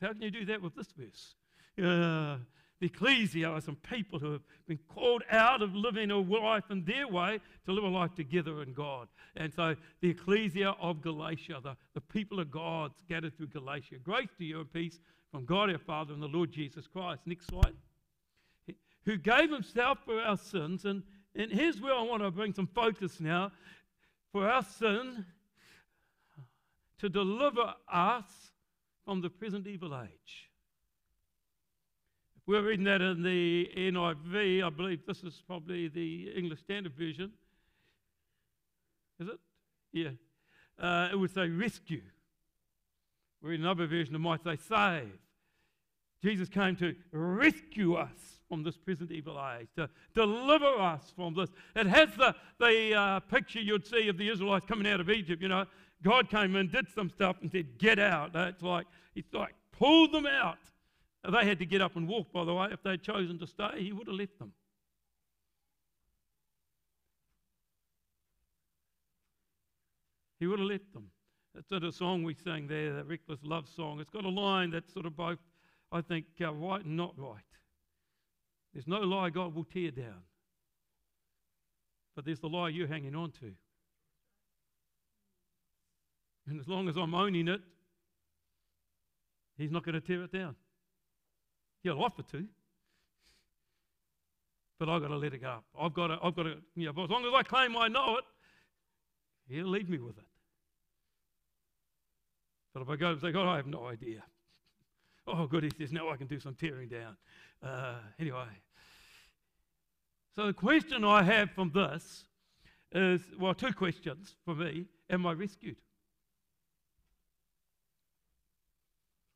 How 0.00 0.12
can 0.12 0.22
you 0.22 0.30
do 0.30 0.44
that 0.46 0.62
with 0.62 0.74
this 0.74 0.88
verse? 0.96 1.34
Uh, 1.78 2.38
the 2.80 2.86
ecclesia 2.86 3.48
are 3.48 3.60
some 3.60 3.76
people 3.76 4.18
who 4.18 4.32
have 4.32 4.42
been 4.66 4.78
called 4.88 5.22
out 5.30 5.62
of 5.62 5.74
living 5.74 6.10
a 6.10 6.18
life 6.18 6.64
in 6.70 6.84
their 6.84 7.08
way 7.08 7.40
to 7.64 7.72
live 7.72 7.84
a 7.84 7.88
life 7.88 8.14
together 8.14 8.62
in 8.62 8.72
God. 8.72 9.08
And 9.36 9.52
so 9.52 9.74
the 10.00 10.10
ecclesia 10.10 10.74
of 10.80 11.00
Galatia, 11.00 11.60
the, 11.62 11.76
the 11.94 12.00
people 12.00 12.38
of 12.38 12.50
God 12.50 12.92
scattered 12.96 13.36
through 13.36 13.48
Galatia. 13.48 13.96
Grace 14.02 14.28
to 14.38 14.44
you 14.44 14.60
and 14.60 14.72
peace 14.72 15.00
from 15.32 15.44
God 15.44 15.70
our 15.70 15.78
Father 15.78 16.12
and 16.12 16.22
the 16.22 16.28
Lord 16.28 16.52
Jesus 16.52 16.86
Christ. 16.86 17.22
Next 17.26 17.48
slide 17.48 17.74
who 19.08 19.16
gave 19.16 19.50
himself 19.50 19.98
for 20.04 20.20
our 20.20 20.36
sins. 20.36 20.84
And, 20.84 21.02
and 21.34 21.50
here's 21.50 21.80
where 21.80 21.94
I 21.94 22.02
want 22.02 22.22
to 22.22 22.30
bring 22.30 22.52
some 22.52 22.66
focus 22.66 23.20
now 23.20 23.50
for 24.32 24.48
our 24.48 24.62
sin 24.62 25.24
to 26.98 27.08
deliver 27.08 27.74
us 27.92 28.24
from 29.04 29.20
the 29.20 29.30
present 29.30 29.66
evil 29.66 29.98
age. 29.98 30.50
We're 32.46 32.62
reading 32.62 32.86
that 32.86 33.02
in 33.02 33.22
the 33.22 33.70
NIV. 33.76 34.64
I 34.64 34.70
believe 34.70 35.06
this 35.06 35.22
is 35.22 35.42
probably 35.46 35.88
the 35.88 36.30
English 36.34 36.60
Standard 36.60 36.94
Version. 36.94 37.30
Is 39.20 39.28
it? 39.28 39.38
Yeah. 39.92 40.10
Uh, 40.78 41.08
it 41.12 41.16
would 41.16 41.32
say 41.32 41.48
rescue. 41.48 42.02
We're 43.42 43.52
in 43.52 43.60
another 43.60 43.86
version, 43.86 44.14
it 44.14 44.18
might 44.18 44.42
say 44.42 44.56
save. 44.56 45.12
Jesus 46.22 46.48
came 46.48 46.74
to 46.76 46.94
rescue 47.12 47.94
us 47.94 48.37
from 48.48 48.62
this 48.62 48.76
present 48.76 49.10
evil 49.10 49.38
age, 49.58 49.68
to 49.76 49.88
deliver 50.14 50.66
us 50.80 51.12
from 51.14 51.34
this. 51.34 51.50
It 51.76 51.86
has 51.86 52.08
the, 52.16 52.34
the 52.58 52.94
uh, 52.94 53.20
picture 53.20 53.60
you'd 53.60 53.86
see 53.86 54.08
of 54.08 54.16
the 54.16 54.28
Israelites 54.28 54.66
coming 54.66 54.86
out 54.86 55.00
of 55.00 55.10
Egypt. 55.10 55.42
You 55.42 55.48
know, 55.48 55.66
God 56.02 56.30
came 56.30 56.56
in, 56.56 56.68
did 56.68 56.86
some 56.94 57.10
stuff, 57.10 57.36
and 57.40 57.50
said, 57.50 57.78
Get 57.78 57.98
out. 57.98 58.30
It's 58.34 58.62
like, 58.62 58.86
it's 59.14 59.32
like, 59.32 59.54
pulled 59.72 60.12
them 60.12 60.26
out 60.26 60.58
They 61.28 61.46
had 61.46 61.58
to 61.58 61.66
get 61.66 61.80
up 61.80 61.96
and 61.96 62.08
walk, 62.08 62.32
by 62.32 62.44
the 62.44 62.54
way. 62.54 62.68
If 62.72 62.82
they'd 62.82 63.02
chosen 63.02 63.38
to 63.38 63.46
stay, 63.46 63.82
he 63.82 63.92
would 63.92 64.06
have 64.06 64.16
left 64.16 64.38
them. 64.38 64.52
He 70.40 70.46
would 70.46 70.60
have 70.60 70.68
left 70.68 70.92
them. 70.92 71.10
Sort 71.68 71.82
of 71.82 71.92
song 71.94 72.22
we 72.22 72.34
sang 72.34 72.68
there, 72.68 72.94
that 72.94 73.08
reckless 73.08 73.40
love 73.42 73.68
song. 73.68 73.98
It's 73.98 74.10
got 74.10 74.24
a 74.24 74.28
line 74.28 74.70
that's 74.70 74.92
sort 74.92 75.06
of 75.06 75.16
both, 75.16 75.38
I 75.90 76.00
think, 76.00 76.26
uh, 76.40 76.54
right 76.54 76.84
and 76.84 76.96
not 76.96 77.14
right. 77.16 77.42
There's 78.72 78.86
no 78.86 79.00
lie 79.00 79.30
God 79.30 79.54
will 79.54 79.64
tear 79.64 79.90
down, 79.90 80.22
but 82.14 82.24
there's 82.24 82.40
the 82.40 82.48
lie 82.48 82.68
you're 82.68 82.88
hanging 82.88 83.14
on 83.14 83.32
to. 83.40 83.52
And 86.46 86.60
as 86.60 86.68
long 86.68 86.88
as 86.88 86.96
I'm 86.96 87.14
owning 87.14 87.48
it, 87.48 87.60
He's 89.56 89.72
not 89.72 89.84
going 89.84 89.96
to 89.96 90.00
tear 90.00 90.22
it 90.22 90.32
down. 90.32 90.54
He'll 91.82 92.00
offer 92.00 92.22
to, 92.22 92.44
but 94.78 94.88
I've 94.88 95.02
got 95.02 95.08
to 95.08 95.16
let 95.16 95.34
it 95.34 95.40
go. 95.40 95.58
I've 95.78 95.94
got 95.94 96.06
to, 96.08 96.18
I've 96.22 96.36
got 96.36 96.44
to, 96.44 96.54
you 96.76 96.92
know, 96.92 97.02
as 97.02 97.10
long 97.10 97.24
as 97.26 97.32
I 97.34 97.42
claim 97.42 97.76
I 97.76 97.88
know 97.88 98.18
it, 98.18 98.24
He'll 99.48 99.68
leave 99.68 99.88
me 99.88 99.98
with 99.98 100.16
it. 100.18 100.24
But 102.72 102.82
if 102.82 102.88
I 102.88 102.96
go 102.96 103.10
and 103.10 103.20
say, 103.20 103.32
God, 103.32 103.48
I 103.48 103.56
have 103.56 103.66
no 103.66 103.86
idea. 103.86 104.22
Oh, 105.30 105.46
good, 105.46 105.70
says, 105.78 105.92
now 105.92 106.08
I 106.08 106.16
can 106.16 106.26
do 106.26 106.40
some 106.40 106.54
tearing 106.54 106.88
down. 106.88 107.16
Uh, 107.62 107.96
anyway. 108.18 108.46
So 110.34 110.46
the 110.46 110.54
question 110.54 111.04
I 111.04 111.22
have 111.22 111.50
from 111.50 111.70
this 111.74 112.24
is 112.92 113.20
well, 113.38 113.52
two 113.52 113.72
questions 113.72 114.36
for 114.44 114.54
me. 114.54 114.86
Am 115.10 115.26
I 115.26 115.32
rescued? 115.32 115.76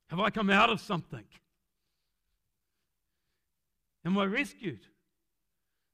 Have 0.08 0.20
I 0.20 0.30
come 0.30 0.48
out 0.48 0.70
of 0.70 0.80
something? 0.80 1.24
Am 4.04 4.16
I 4.16 4.24
rescued? 4.24 4.86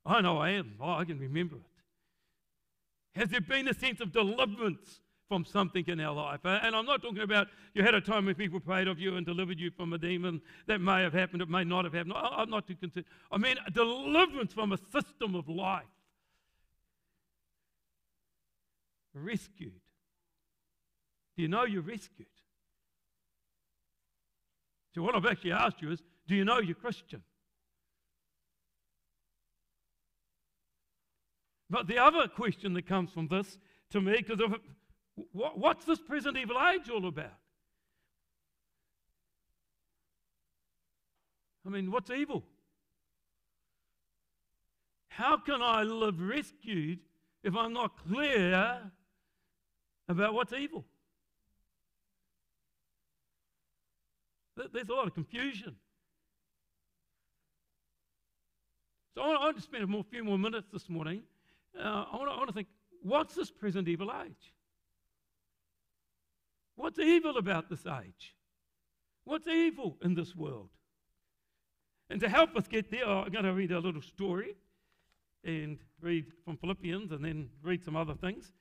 I 0.07 0.21
know 0.21 0.39
I 0.39 0.51
am. 0.51 0.75
Oh, 0.81 0.93
I 0.93 1.05
can 1.05 1.19
remember 1.19 1.57
it. 1.57 3.19
Has 3.19 3.31
there 3.31 3.41
been 3.41 3.67
a 3.67 3.75
sense 3.75 4.01
of 4.01 4.13
deliverance 4.13 5.01
from 5.29 5.45
something 5.45 5.85
in 5.87 6.01
our 6.01 6.15
life? 6.15 6.41
And 6.45 6.75
I'm 6.75 6.87
not 6.87 7.03
talking 7.03 7.21
about 7.21 7.49
you 7.75 7.83
had 7.83 7.95
a 7.95 8.01
time 8.01 8.27
when 8.27 8.35
people 8.35 8.61
prayed 8.61 8.89
of 8.89 8.99
you 8.99 9.17
and 9.17 9.25
delivered 9.25 9.61
you 9.61 9.71
from 9.71 9.93
a 9.93 9.99
demon. 9.99 10.41
That 10.67 10.81
may 10.81 11.03
have 11.03 11.13
happened, 11.13 11.43
it 11.43 11.49
may 11.49 11.65
not 11.65 11.85
have 11.85 11.95
happened. 11.95 12.15
I'm 12.17 12.51
not 12.51 12.67
too 12.67 12.77
concerned. 12.77 13.07
I 13.31 13.39
mean, 13.39 13.57
deliverance 13.73 14.53
from 14.53 14.73
a 14.73 14.79
system 14.93 15.35
of 15.35 15.49
life. 15.49 15.85
Rescued. 19.15 19.73
Do 21.37 21.43
you 21.43 21.49
know 21.49 21.65
you're 21.65 21.83
rescued? 21.83 22.27
So, 24.95 25.03
what 25.03 25.15
I've 25.15 25.27
actually 25.27 25.53
asked 25.53 25.81
you 25.81 25.93
is 25.93 26.03
do 26.27 26.35
you 26.35 26.45
know 26.45 26.59
you're 26.59 26.75
Christian? 26.75 27.23
But 31.71 31.87
the 31.87 31.99
other 31.99 32.29
question 32.29 32.75
that 32.75 32.87
comes 32.87 33.11
from 33.11 33.29
this 33.29 33.59
to 33.91 34.01
me, 34.01 34.17
because 34.17 34.39
what, 34.39 34.61
what's 35.33 35.85
this 35.85 36.01
present 36.01 36.37
evil 36.37 36.57
age 36.73 36.91
all 36.91 37.07
about? 37.07 37.33
I 41.67 41.71
mean, 41.71 41.91
what's 41.91 42.11
evil? 42.11 42.45
How 45.09 45.37
can 45.37 45.61
I 45.63 45.83
live 45.83 46.21
rescued 46.21 47.01
if 47.43 47.55
I'm 47.55 47.73
not 47.73 47.97
clear 48.09 48.81
about 50.09 50.33
what's 50.35 50.53
evil? 50.53 50.85
There's 54.73 54.89
a 54.89 54.95
lot 54.95 55.07
of 55.07 55.15
confusion. 55.15 55.77
So 59.15 59.23
I 59.23 59.39
want 59.39 59.57
to 59.57 59.63
spend 59.63 59.93
a 59.93 60.03
few 60.05 60.25
more 60.25 60.39
minutes 60.39 60.69
this 60.73 60.89
morning. 60.89 61.23
Uh, 61.77 62.05
I, 62.13 62.17
want 62.17 62.29
to, 62.29 62.35
I 62.35 62.37
want 62.37 62.49
to 62.49 62.55
think 62.55 62.69
what's 63.03 63.35
this 63.35 63.51
present 63.51 63.89
evil 63.89 64.13
age? 64.25 64.53
What's 66.79 67.01
evil 67.01 67.39
about 67.39 67.69
this 67.69 67.85
age? 67.87 68.37
What's 69.25 69.49
evil 69.49 69.97
in 70.01 70.15
this 70.15 70.37
world? 70.37 70.69
And 72.09 72.21
to 72.21 72.29
help 72.29 72.55
us 72.55 72.69
get 72.69 72.89
there, 72.89 73.05
I'm 73.05 73.33
going 73.33 73.45
to 73.45 73.53
read 73.53 73.73
a 73.73 73.81
little 73.81 74.01
story 74.01 74.55
and 75.43 75.79
read 76.01 76.27
from 76.45 76.57
Philippians 76.57 77.11
and 77.11 77.25
then 77.25 77.51
read 77.65 77.85
some 77.85 77.97
other 77.97 78.15
things. 78.15 78.53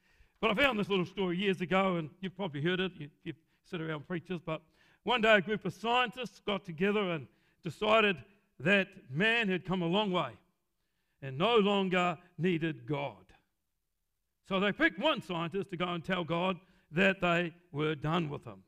But 0.42 0.50
I 0.50 0.56
found 0.56 0.80
this 0.80 0.90
little 0.90 1.06
story 1.06 1.38
years 1.38 1.62
ago, 1.62 1.98
and 1.98 2.10
you've 2.20 2.36
probably 2.36 2.60
heard 2.60 2.80
it. 2.80 2.94
You, 2.98 3.10
you 3.24 3.34
sit 3.70 3.82
around 3.82 4.08
preachers, 4.08 4.42
but 4.44 4.64
one 5.04 5.22
day, 5.22 5.36
a 5.36 5.42
group 5.42 5.64
of 5.64 5.74
scientists 5.76 6.40
got 6.40 6.66
together 6.66 7.12
and 7.12 7.28
decided 7.64 8.18
that 8.60 8.88
man 9.12 9.48
had 9.48 9.64
come 9.64 9.84
a 9.84 9.88
long 9.88 10.12
way 10.12 10.32
and 11.22 11.38
no 11.38 11.58
longer 11.58 12.18
needed 12.40 12.88
God. 12.88 13.26
So 14.50 14.60
they 14.60 14.72
picked 14.72 14.98
one 14.98 15.22
scientist 15.22 15.70
to 15.70 15.78
go 15.78 15.90
and 15.90 16.04
tell 16.04 16.24
God 16.24 16.58
that 16.92 17.22
they 17.22 17.54
were 17.72 17.96
done 17.96 18.30
with 18.30 18.46
him. 18.46 18.64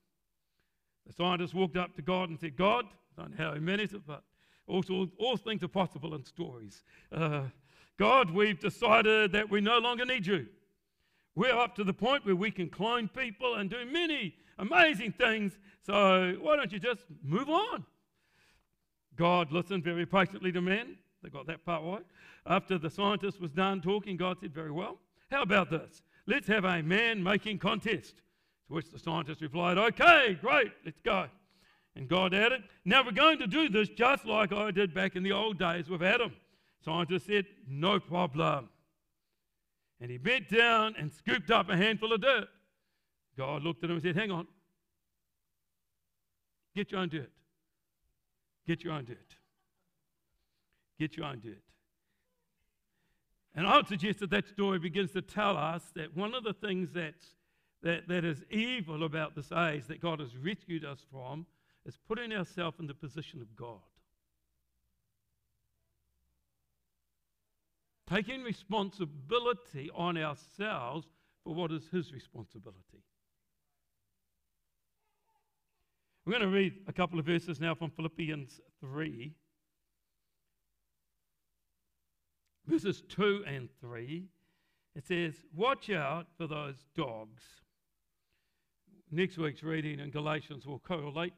The 1.08 1.14
scientist 1.14 1.54
walked 1.54 1.78
up 1.78 1.96
to 1.96 2.02
God 2.02 2.30
and 2.30 2.40
said, 2.40 2.56
God, 2.56 2.86
I 3.18 3.22
don't 3.22 3.38
know 3.38 3.46
how 3.46 3.54
he 3.54 3.60
managed 3.60 3.94
it, 3.94 4.02
but 4.06 4.24
also 4.68 5.10
all 5.18 5.38
things 5.38 5.64
are 5.64 5.68
possible 5.68 6.14
in 6.16 6.24
stories. 6.24 6.84
Uh, 7.12 7.44
God, 7.98 8.32
we've 8.32 8.60
decided 8.60 9.32
that 9.32 9.50
we 9.50 9.60
no 9.60 9.80
longer 9.80 10.06
need 10.06 10.28
you. 10.28 10.48
We're 11.36 11.58
up 11.58 11.76
to 11.76 11.84
the 11.84 11.94
point 11.94 12.26
where 12.26 12.36
we 12.36 12.52
can 12.52 12.70
clone 12.70 13.08
people 13.08 13.56
and 13.56 13.70
do 13.70 13.86
many 13.86 14.36
amazing 14.58 15.14
things. 15.14 15.58
So 15.86 16.36
why 16.42 16.56
don't 16.56 16.72
you 16.72 16.80
just 16.80 17.06
move 17.24 17.50
on? 17.50 17.86
God 19.16 19.52
listened 19.52 19.84
very 19.84 20.06
patiently 20.06 20.52
to 20.52 20.62
men. 20.62 20.98
They 21.24 21.30
got 21.30 21.48
that 21.48 21.66
part 21.66 21.84
right. 21.84 22.06
After 22.46 22.78
the 22.78 22.90
scientist 22.90 23.42
was 23.42 23.52
done 23.52 23.82
talking, 23.82 24.16
God 24.16 24.38
said, 24.40 24.54
Very 24.54 24.72
well. 24.72 24.98
How 25.30 25.42
about 25.42 25.70
this? 25.70 26.02
Let's 26.30 26.48
have 26.48 26.64
a 26.64 26.84
man 26.84 27.24
making 27.24 27.58
contest. 27.58 28.18
To 28.68 28.76
which 28.76 28.92
the 28.92 29.00
scientist 29.00 29.42
replied, 29.42 29.80
Okay, 29.80 30.38
great, 30.40 30.72
let's 30.86 31.00
go. 31.00 31.26
And 31.96 32.08
God 32.08 32.36
added, 32.36 32.62
Now 32.86 33.04
we're 33.04 33.14
going 33.14 33.40
to 33.40 33.48
do 33.48 33.68
this 33.68 33.90
just 33.90 34.26
like 34.26 34.54
I 34.54 34.70
did 34.70 34.94
back 34.94 35.16
in 35.16 35.24
the 35.24 35.32
old 35.32 35.58
days 35.58 35.90
with 35.90 36.04
Adam. 36.04 36.32
Scientist 36.86 37.26
said, 37.26 37.46
No 37.68 38.00
problem. 38.00 38.70
And 40.00 40.12
he 40.12 40.20
bent 40.20 40.50
down 40.50 40.94
and 41.00 41.12
scooped 41.12 41.50
up 41.50 41.68
a 41.68 41.76
handful 41.76 42.14
of 42.14 42.22
dirt. 42.22 42.48
God 43.36 43.64
looked 43.64 43.84
at 43.84 43.90
him 43.90 43.96
and 43.96 44.04
said, 44.04 44.16
Hang 44.16 44.30
on. 44.30 44.46
Get 46.76 46.92
your 46.92 47.02
own 47.02 47.10
dirt. 47.10 47.32
Get 48.68 48.84
your 48.84 48.94
own 48.94 49.06
dirt. 49.06 49.36
Get 51.00 51.18
your 51.18 51.26
own 51.26 51.40
dirt. 51.40 51.69
And 53.56 53.68
I 53.68 53.78
would 53.78 53.88
suggest 53.88 54.20
that 54.20 54.30
that 54.30 54.48
story 54.48 54.80
begins 54.80 55.12
to 55.12 55.22
tell 55.22 55.58
us 55.58 55.84
that 55.96 56.16
one 56.16 56.34
of 56.34 56.44
the 56.44 56.54
things 56.54 56.90
that's, 56.94 57.36
that, 57.82 58.08
that 58.08 58.24
is 58.24 58.44
evil 58.52 59.04
about 59.04 59.36
this 59.36 59.52
age 59.52 59.86
that 59.88 60.02
God 60.02 60.20
has 60.20 60.36
rescued 60.38 60.86
us 60.86 61.00
from 61.12 61.46
is 61.86 61.98
putting 62.08 62.32
ourselves 62.32 62.80
in 62.80 62.88
the 62.88 62.94
position 62.94 63.42
of 63.42 63.56
God. 63.56 63.80
Taking 68.08 68.44
responsibility 68.44 69.90
on 69.94 70.18
ourselves 70.18 71.08
for 71.44 71.54
what 71.54 71.72
is 71.72 71.84
His 71.92 72.12
responsibility. 72.12 73.04
We're 76.26 76.38
going 76.38 76.52
to 76.52 76.56
read 76.56 76.74
a 76.88 76.94
couple 76.94 77.18
of 77.18 77.26
verses 77.26 77.60
now 77.60 77.74
from 77.74 77.90
Philippians 77.92 78.62
3. 78.82 79.34
Verses 82.70 83.04
2 83.10 83.44
and 83.48 83.68
3. 83.82 84.28
It 84.96 85.06
says, 85.06 85.34
Watch 85.56 85.90
out 85.90 86.28
for 86.38 86.46
those 86.46 86.86
dogs. 86.96 87.44
Next 89.12 89.38
week's 89.38 89.64
reading 89.64 90.00
in 90.00 90.12
Galatians 90.12 90.68
will 90.68 90.80
correlate, 90.80 91.34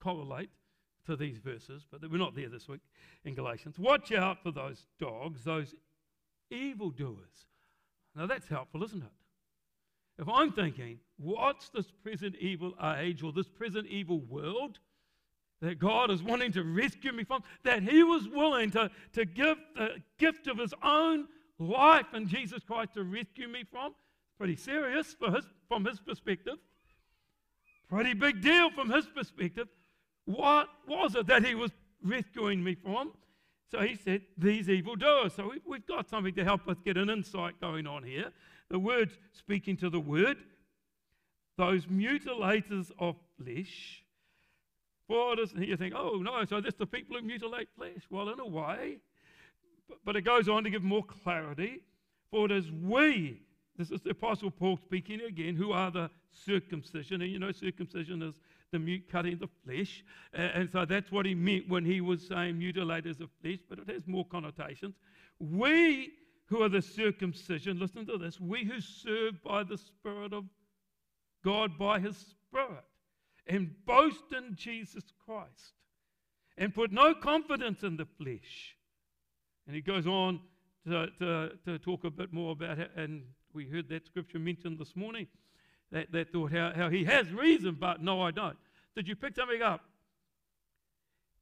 correlate 0.00 0.50
to 1.06 1.16
these 1.16 1.38
verses, 1.38 1.86
but 1.90 2.02
we're 2.10 2.18
not 2.18 2.34
there 2.34 2.50
this 2.50 2.68
week 2.68 2.80
in 3.24 3.34
Galatians. 3.34 3.78
Watch 3.78 4.12
out 4.12 4.42
for 4.42 4.50
those 4.50 4.86
dogs, 5.00 5.44
those 5.44 5.74
evildoers. 6.50 7.46
Now 8.14 8.26
that's 8.26 8.48
helpful, 8.48 8.82
isn't 8.84 9.02
it? 9.02 9.12
If 10.18 10.28
I'm 10.28 10.52
thinking, 10.52 10.98
what's 11.16 11.70
this 11.70 11.90
present 12.02 12.36
evil 12.36 12.74
age 12.98 13.22
or 13.22 13.32
this 13.32 13.48
present 13.48 13.86
evil 13.86 14.20
world 14.20 14.78
that 15.60 15.78
God 15.78 16.10
is 16.10 16.22
wanting 16.22 16.52
to 16.52 16.64
rescue 16.64 17.12
me 17.12 17.24
from, 17.24 17.42
that 17.64 17.82
He 17.82 18.02
was 18.02 18.28
willing 18.28 18.70
to, 18.72 18.90
to 19.14 19.24
give 19.24 19.56
the 19.74 20.02
gift 20.18 20.46
of 20.46 20.58
His 20.58 20.74
own 20.82 21.26
life 21.58 22.12
in 22.14 22.28
Jesus 22.28 22.62
Christ 22.64 22.94
to 22.94 23.04
rescue 23.04 23.48
me 23.48 23.64
from? 23.70 23.94
Pretty 24.38 24.56
serious 24.56 25.14
for 25.18 25.30
his, 25.30 25.44
from 25.68 25.84
His 25.84 25.98
perspective. 25.98 26.56
Pretty 27.88 28.14
big 28.14 28.42
deal 28.42 28.70
from 28.70 28.90
His 28.90 29.06
perspective. 29.06 29.68
What 30.26 30.68
was 30.86 31.14
it 31.14 31.26
that 31.28 31.44
He 31.44 31.54
was 31.54 31.72
rescuing 32.02 32.62
me 32.62 32.74
from? 32.74 33.12
So 33.70 33.80
he 33.80 33.96
said, 33.96 34.22
These 34.38 34.68
evil 34.68 34.96
doers. 34.96 35.34
So 35.34 35.52
we've 35.66 35.86
got 35.86 36.08
something 36.08 36.34
to 36.34 36.44
help 36.44 36.68
us 36.68 36.76
get 36.84 36.96
an 36.96 37.10
insight 37.10 37.60
going 37.60 37.86
on 37.86 38.02
here. 38.02 38.32
The 38.70 38.78
word 38.78 39.10
speaking 39.32 39.76
to 39.78 39.90
the 39.90 40.00
word, 40.00 40.38
those 41.56 41.86
mutilators 41.86 42.90
of 42.98 43.16
flesh, 43.42 44.02
It 45.08 45.38
is, 45.38 45.52
you 45.56 45.76
think, 45.76 45.94
oh 45.96 46.16
no, 46.16 46.44
so 46.44 46.60
that's 46.60 46.76
the 46.76 46.86
people 46.86 47.16
who 47.16 47.22
mutilate 47.22 47.68
flesh. 47.76 48.02
Well, 48.10 48.28
in 48.30 48.40
a 48.40 48.46
way, 48.46 48.98
but, 49.88 49.98
but 50.04 50.16
it 50.16 50.22
goes 50.22 50.48
on 50.48 50.64
to 50.64 50.70
give 50.70 50.82
more 50.82 51.04
clarity. 51.04 51.82
For 52.30 52.46
it 52.46 52.52
is 52.52 52.70
we, 52.72 53.40
this 53.76 53.90
is 53.90 54.00
the 54.00 54.10
Apostle 54.10 54.50
Paul 54.50 54.78
speaking 54.78 55.20
again, 55.20 55.54
who 55.54 55.72
are 55.72 55.90
the 55.90 56.10
circumcision. 56.32 57.22
And 57.22 57.30
you 57.30 57.38
know, 57.38 57.52
circumcision 57.52 58.22
is 58.22 58.34
the 58.72 58.78
mute 58.78 59.04
cutting 59.10 59.38
the 59.38 59.48
flesh. 59.64 60.04
And, 60.32 60.50
and 60.54 60.70
so 60.70 60.84
that's 60.84 61.12
what 61.12 61.24
he 61.26 61.34
meant 61.34 61.68
when 61.68 61.84
he 61.84 62.00
was 62.00 62.26
saying 62.26 62.56
mutilators 62.56 63.20
of 63.20 63.30
flesh, 63.42 63.58
but 63.68 63.78
it 63.78 63.88
has 63.88 64.06
more 64.06 64.24
connotations. 64.24 64.96
We 65.38 66.12
who 66.46 66.62
are 66.62 66.68
the 66.68 66.82
circumcision, 66.82 67.78
listen 67.78 68.06
to 68.06 68.18
this, 68.18 68.40
we 68.40 68.64
who 68.64 68.80
serve 68.80 69.42
by 69.42 69.64
the 69.64 69.76
Spirit 69.76 70.32
of 70.32 70.44
God 71.44 71.76
by 71.78 72.00
his 72.00 72.16
Spirit 72.16 72.84
and 73.46 73.70
boast 73.86 74.32
in 74.36 74.54
Jesus 74.56 75.04
Christ 75.24 75.74
and 76.58 76.74
put 76.74 76.92
no 76.92 77.14
confidence 77.14 77.82
in 77.82 77.96
the 77.96 78.06
flesh. 78.18 78.76
And 79.66 79.74
he 79.74 79.82
goes 79.82 80.06
on 80.06 80.40
to, 80.86 81.08
to, 81.18 81.50
to 81.64 81.78
talk 81.78 82.04
a 82.04 82.10
bit 82.10 82.32
more 82.32 82.52
about 82.52 82.78
it, 82.78 82.90
and 82.96 83.22
we 83.52 83.66
heard 83.66 83.88
that 83.88 84.06
scripture 84.06 84.38
mentioned 84.38 84.78
this 84.78 84.94
morning. 84.96 85.26
That, 85.92 86.10
that 86.12 86.32
thought 86.32 86.52
how, 86.52 86.72
how 86.74 86.88
he 86.88 87.04
has 87.04 87.30
reason, 87.30 87.76
but 87.78 88.02
no, 88.02 88.20
I 88.20 88.30
don't. 88.30 88.56
Did 88.94 89.06
you 89.06 89.14
pick 89.14 89.36
something 89.36 89.62
up? 89.62 89.82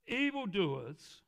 Evildoers 0.06 1.22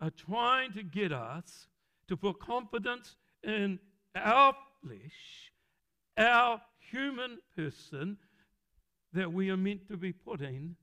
are 0.00 0.10
trying 0.10 0.72
to 0.74 0.82
get 0.82 1.12
us 1.12 1.66
to 2.08 2.16
put 2.16 2.38
confidence 2.38 3.16
in 3.42 3.80
our 4.14 4.54
flesh, 4.82 5.50
our 6.16 6.60
human 6.78 7.38
person, 7.56 8.16
that 9.12 9.32
we 9.32 9.50
are 9.50 9.56
meant 9.56 9.88
to 9.88 9.96
be 9.96 10.12
putting 10.12 10.76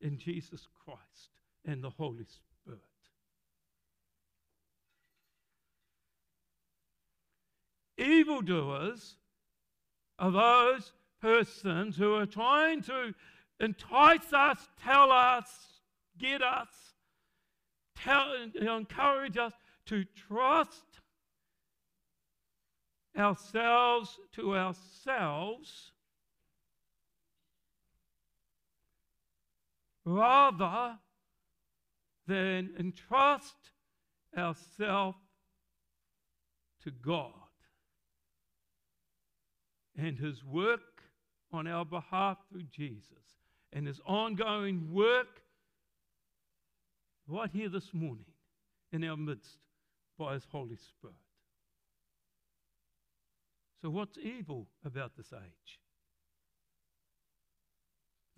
in 0.00 0.18
Jesus 0.18 0.66
Christ 0.84 1.30
and 1.64 1.82
the 1.82 1.90
Holy 1.90 2.24
Spirit. 2.24 2.80
Evildoers 7.96 9.16
are 10.18 10.30
those 10.30 10.92
persons 11.20 11.96
who 11.96 12.14
are 12.14 12.26
trying 12.26 12.82
to 12.82 13.12
entice 13.60 14.32
us, 14.32 14.68
tell 14.82 15.10
us, 15.10 15.46
get 16.16 16.42
us, 16.42 16.68
tell, 17.96 18.32
encourage 18.54 19.36
us 19.36 19.52
to 19.86 20.04
trust 20.28 21.00
ourselves 23.16 24.18
to 24.32 24.56
ourselves 24.56 25.92
rather 30.08 30.96
than 32.26 32.70
entrust 32.78 33.72
ourselves 34.36 35.18
to 36.82 36.90
God 36.90 37.32
and 39.96 40.18
His 40.18 40.42
work 40.44 41.02
on 41.52 41.66
our 41.66 41.84
behalf 41.84 42.38
through 42.50 42.64
Jesus 42.74 43.36
and 43.72 43.86
His 43.86 44.00
ongoing 44.06 44.92
work 44.92 45.42
right 47.26 47.50
here 47.52 47.68
this 47.68 47.92
morning 47.92 48.24
in 48.92 49.04
our 49.04 49.16
midst 49.16 49.58
by 50.18 50.34
His 50.34 50.46
Holy 50.50 50.76
Spirit. 50.76 51.16
So, 53.82 53.90
what's 53.90 54.16
evil 54.18 54.66
about 54.84 55.16
this 55.16 55.32
age? 55.34 55.78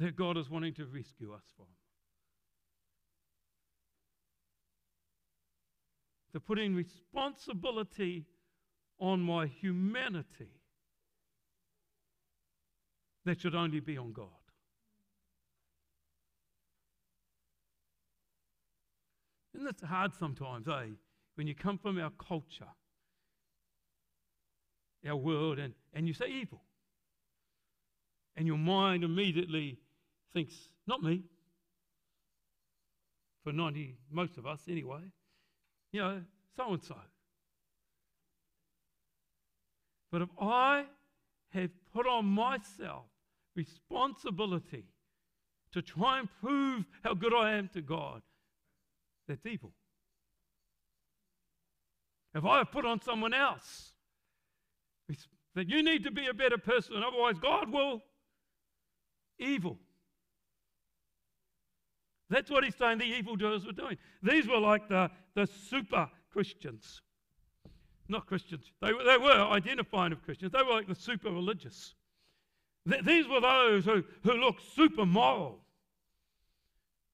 That 0.01 0.17
God 0.17 0.39
is 0.39 0.49
wanting 0.51 0.73
to 0.75 0.87
rescue 0.87 1.33
us 1.33 1.45
from. 1.57 1.67
To 6.33 6.41
putting 6.41 6.75
responsibility 6.75 8.25
on 8.99 9.21
my 9.21 9.47
humanity 9.47 10.61
that 13.27 13.41
should 13.41 13.55
only 13.55 13.81
be 13.81 13.99
on 13.99 14.13
God. 14.13 14.29
Isn't 19.55 19.69
it 19.69 19.87
hard 19.87 20.15
sometimes, 20.15 20.67
eh? 20.67 20.87
When 21.35 21.47
you 21.47 21.55
come 21.55 21.77
from 21.77 21.99
our 21.99 22.13
culture, 22.27 22.73
our 25.07 25.17
world, 25.17 25.59
and, 25.59 25.75
and 25.93 26.09
you 26.09 26.15
say 26.15 26.29
evil. 26.29 26.63
And 28.37 28.47
your 28.47 28.57
mind 28.57 29.05
immediately 29.05 29.79
thinks, 30.33 30.55
not 30.87 31.03
me. 31.03 31.23
For 33.45 33.53
90, 33.53 33.97
most 34.11 34.37
of 34.37 34.47
us 34.47 34.61
anyway. 34.69 35.01
You 35.93 36.01
know, 36.01 36.21
so 36.57 36.73
and 36.73 36.83
so. 36.83 36.97
But 40.13 40.23
if 40.23 40.29
I 40.41 40.85
have 41.51 41.71
put 41.93 42.07
on 42.07 42.27
myself 42.27 43.05
responsibility 43.57 44.85
to 45.73 45.83
try 45.83 46.19
and 46.19 46.29
prove 46.41 46.85
how 47.03 47.15
good 47.15 47.33
I 47.33 47.53
am 47.53 47.71
to 47.75 47.81
God, 47.81 48.23
that's 49.27 49.47
evil. 49.47 49.73
If 52.35 52.45
I 52.45 52.59
have 52.59 52.71
put 52.71 52.85
on 52.85 53.01
someone 53.01 53.35
else 53.35 53.93
that 55.55 55.69
you 55.69 55.83
need 55.83 56.05
to 56.05 56.11
be 56.11 56.27
a 56.27 56.35
better 56.35 56.59
person, 56.59 57.03
otherwise 57.05 57.37
God 57.41 57.73
will, 57.73 58.03
evil. 59.39 59.79
That's 62.31 62.51
what 62.51 62.65
he's 62.65 62.77
saying 62.77 62.99
the 62.99 63.05
evildoers 63.05 63.67
were 63.67 63.73
doing. 63.73 63.99
These 64.23 64.47
were 64.47 64.59
like 64.59 64.89
the, 64.89 65.11
the 65.35 65.47
super 65.47 66.09
Christians. 66.33 67.03
Not 68.09 68.27
Christians. 68.27 68.73
They, 68.81 68.93
they 68.93 69.19
were 69.19 69.33
identifying 69.33 70.13
of 70.13 70.23
Christians. 70.23 70.53
They 70.53 70.63
were 70.63 70.73
like 70.73 70.89
the 70.89 70.95
super 70.95 71.31
religious. 71.31 71.95
Th- 72.89 73.05
these 73.05 73.27
were 73.29 73.41
those 73.41 73.85
who, 73.85 74.05
who 74.23 74.33
looked 74.35 74.63
super 74.75 75.05
moral. 75.05 75.59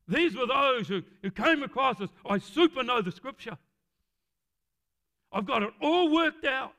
These 0.06 0.36
were 0.36 0.46
those 0.46 0.86
who, 0.86 1.02
who 1.22 1.30
came 1.30 1.62
across 1.62 2.00
as, 2.00 2.10
I 2.28 2.38
super 2.38 2.82
know 2.82 3.00
the 3.00 3.10
scripture. 3.10 3.56
I've 5.32 5.46
got 5.46 5.62
it 5.62 5.70
all 5.80 6.12
worked 6.12 6.44
out. 6.44 6.74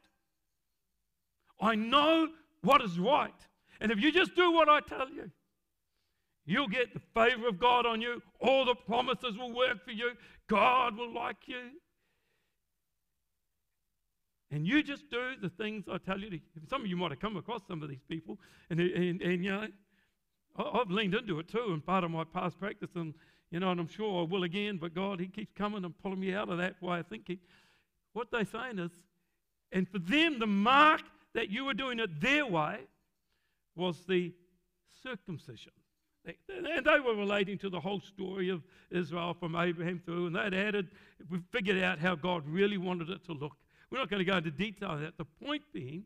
I 1.59 1.75
know 1.75 2.29
what 2.61 2.81
is 2.81 2.99
right. 2.99 3.33
And 3.81 3.91
if 3.91 3.99
you 3.99 4.11
just 4.11 4.35
do 4.35 4.51
what 4.51 4.69
I 4.69 4.79
tell 4.79 5.09
you, 5.09 5.31
You'll 6.47 6.69
get 6.69 6.93
the 6.93 7.01
favor 7.13 7.49
of 7.49 7.59
God 7.59 7.85
on 7.85 8.01
you. 8.01 8.21
All 8.39 8.63
the 8.63 8.73
promises 8.73 9.37
will 9.37 9.53
work 9.53 9.83
for 9.83 9.91
you. 9.91 10.13
God 10.47 10.97
will 10.97 11.13
like 11.13 11.45
you. 11.45 11.71
And 14.49 14.65
you 14.65 14.81
just 14.81 15.09
do 15.11 15.33
the 15.41 15.49
things 15.49 15.83
I 15.91 15.97
tell 15.97 16.17
you 16.17 16.29
to. 16.29 16.39
Some 16.69 16.81
of 16.81 16.87
you 16.87 16.95
might 16.95 17.11
have 17.11 17.19
come 17.19 17.35
across 17.35 17.61
some 17.67 17.83
of 17.83 17.89
these 17.89 18.03
people, 18.07 18.39
and, 18.69 18.79
and, 18.79 19.21
and 19.21 19.43
you 19.43 19.51
know, 19.51 19.67
I've 20.57 20.89
leaned 20.89 21.15
into 21.15 21.37
it 21.39 21.49
too, 21.49 21.65
and 21.67 21.85
part 21.85 22.05
of 22.05 22.11
my 22.11 22.23
past 22.23 22.57
practice, 22.57 22.91
and 22.95 23.13
you 23.51 23.59
know, 23.59 23.71
and 23.71 23.79
I'm 23.79 23.89
sure 23.89 24.21
I 24.21 24.23
will 24.25 24.43
again. 24.43 24.77
But 24.77 24.95
God, 24.95 25.19
He 25.19 25.27
keeps 25.27 25.51
coming 25.53 25.83
and 25.83 25.93
pulling 26.01 26.21
me 26.21 26.33
out 26.33 26.47
of 26.47 26.59
that 26.59 26.81
way 26.81 26.99
of 26.99 27.07
thinking. 27.07 27.39
What 28.13 28.31
they're 28.31 28.45
saying 28.45 28.79
is, 28.79 28.91
and 29.73 29.87
for 29.89 29.99
them, 29.99 30.39
the 30.39 30.47
mark 30.47 31.01
that 31.33 31.49
you 31.49 31.65
were 31.65 31.73
doing 31.73 31.99
it 31.99 32.21
their 32.21 32.45
way 32.45 32.79
was 33.75 33.97
the 34.07 34.33
circumcision. 35.03 35.73
And 36.27 36.85
they 36.85 36.99
were 36.99 37.15
relating 37.15 37.57
to 37.59 37.69
the 37.69 37.79
whole 37.79 38.01
story 38.01 38.49
of 38.49 38.63
Israel 38.91 39.33
from 39.33 39.55
Abraham 39.55 40.01
through, 40.03 40.27
and 40.27 40.35
they'd 40.35 40.53
added, 40.53 40.89
we 41.29 41.39
figured 41.51 41.81
out 41.81 41.99
how 41.99 42.15
God 42.15 42.43
really 42.47 42.77
wanted 42.77 43.09
it 43.09 43.25
to 43.25 43.33
look. 43.33 43.53
We're 43.89 43.99
not 43.99 44.09
going 44.09 44.19
to 44.19 44.25
go 44.25 44.37
into 44.37 44.51
detail 44.51 44.91
of 44.91 45.01
that. 45.01 45.17
The 45.17 45.25
point 45.45 45.63
being, 45.73 46.03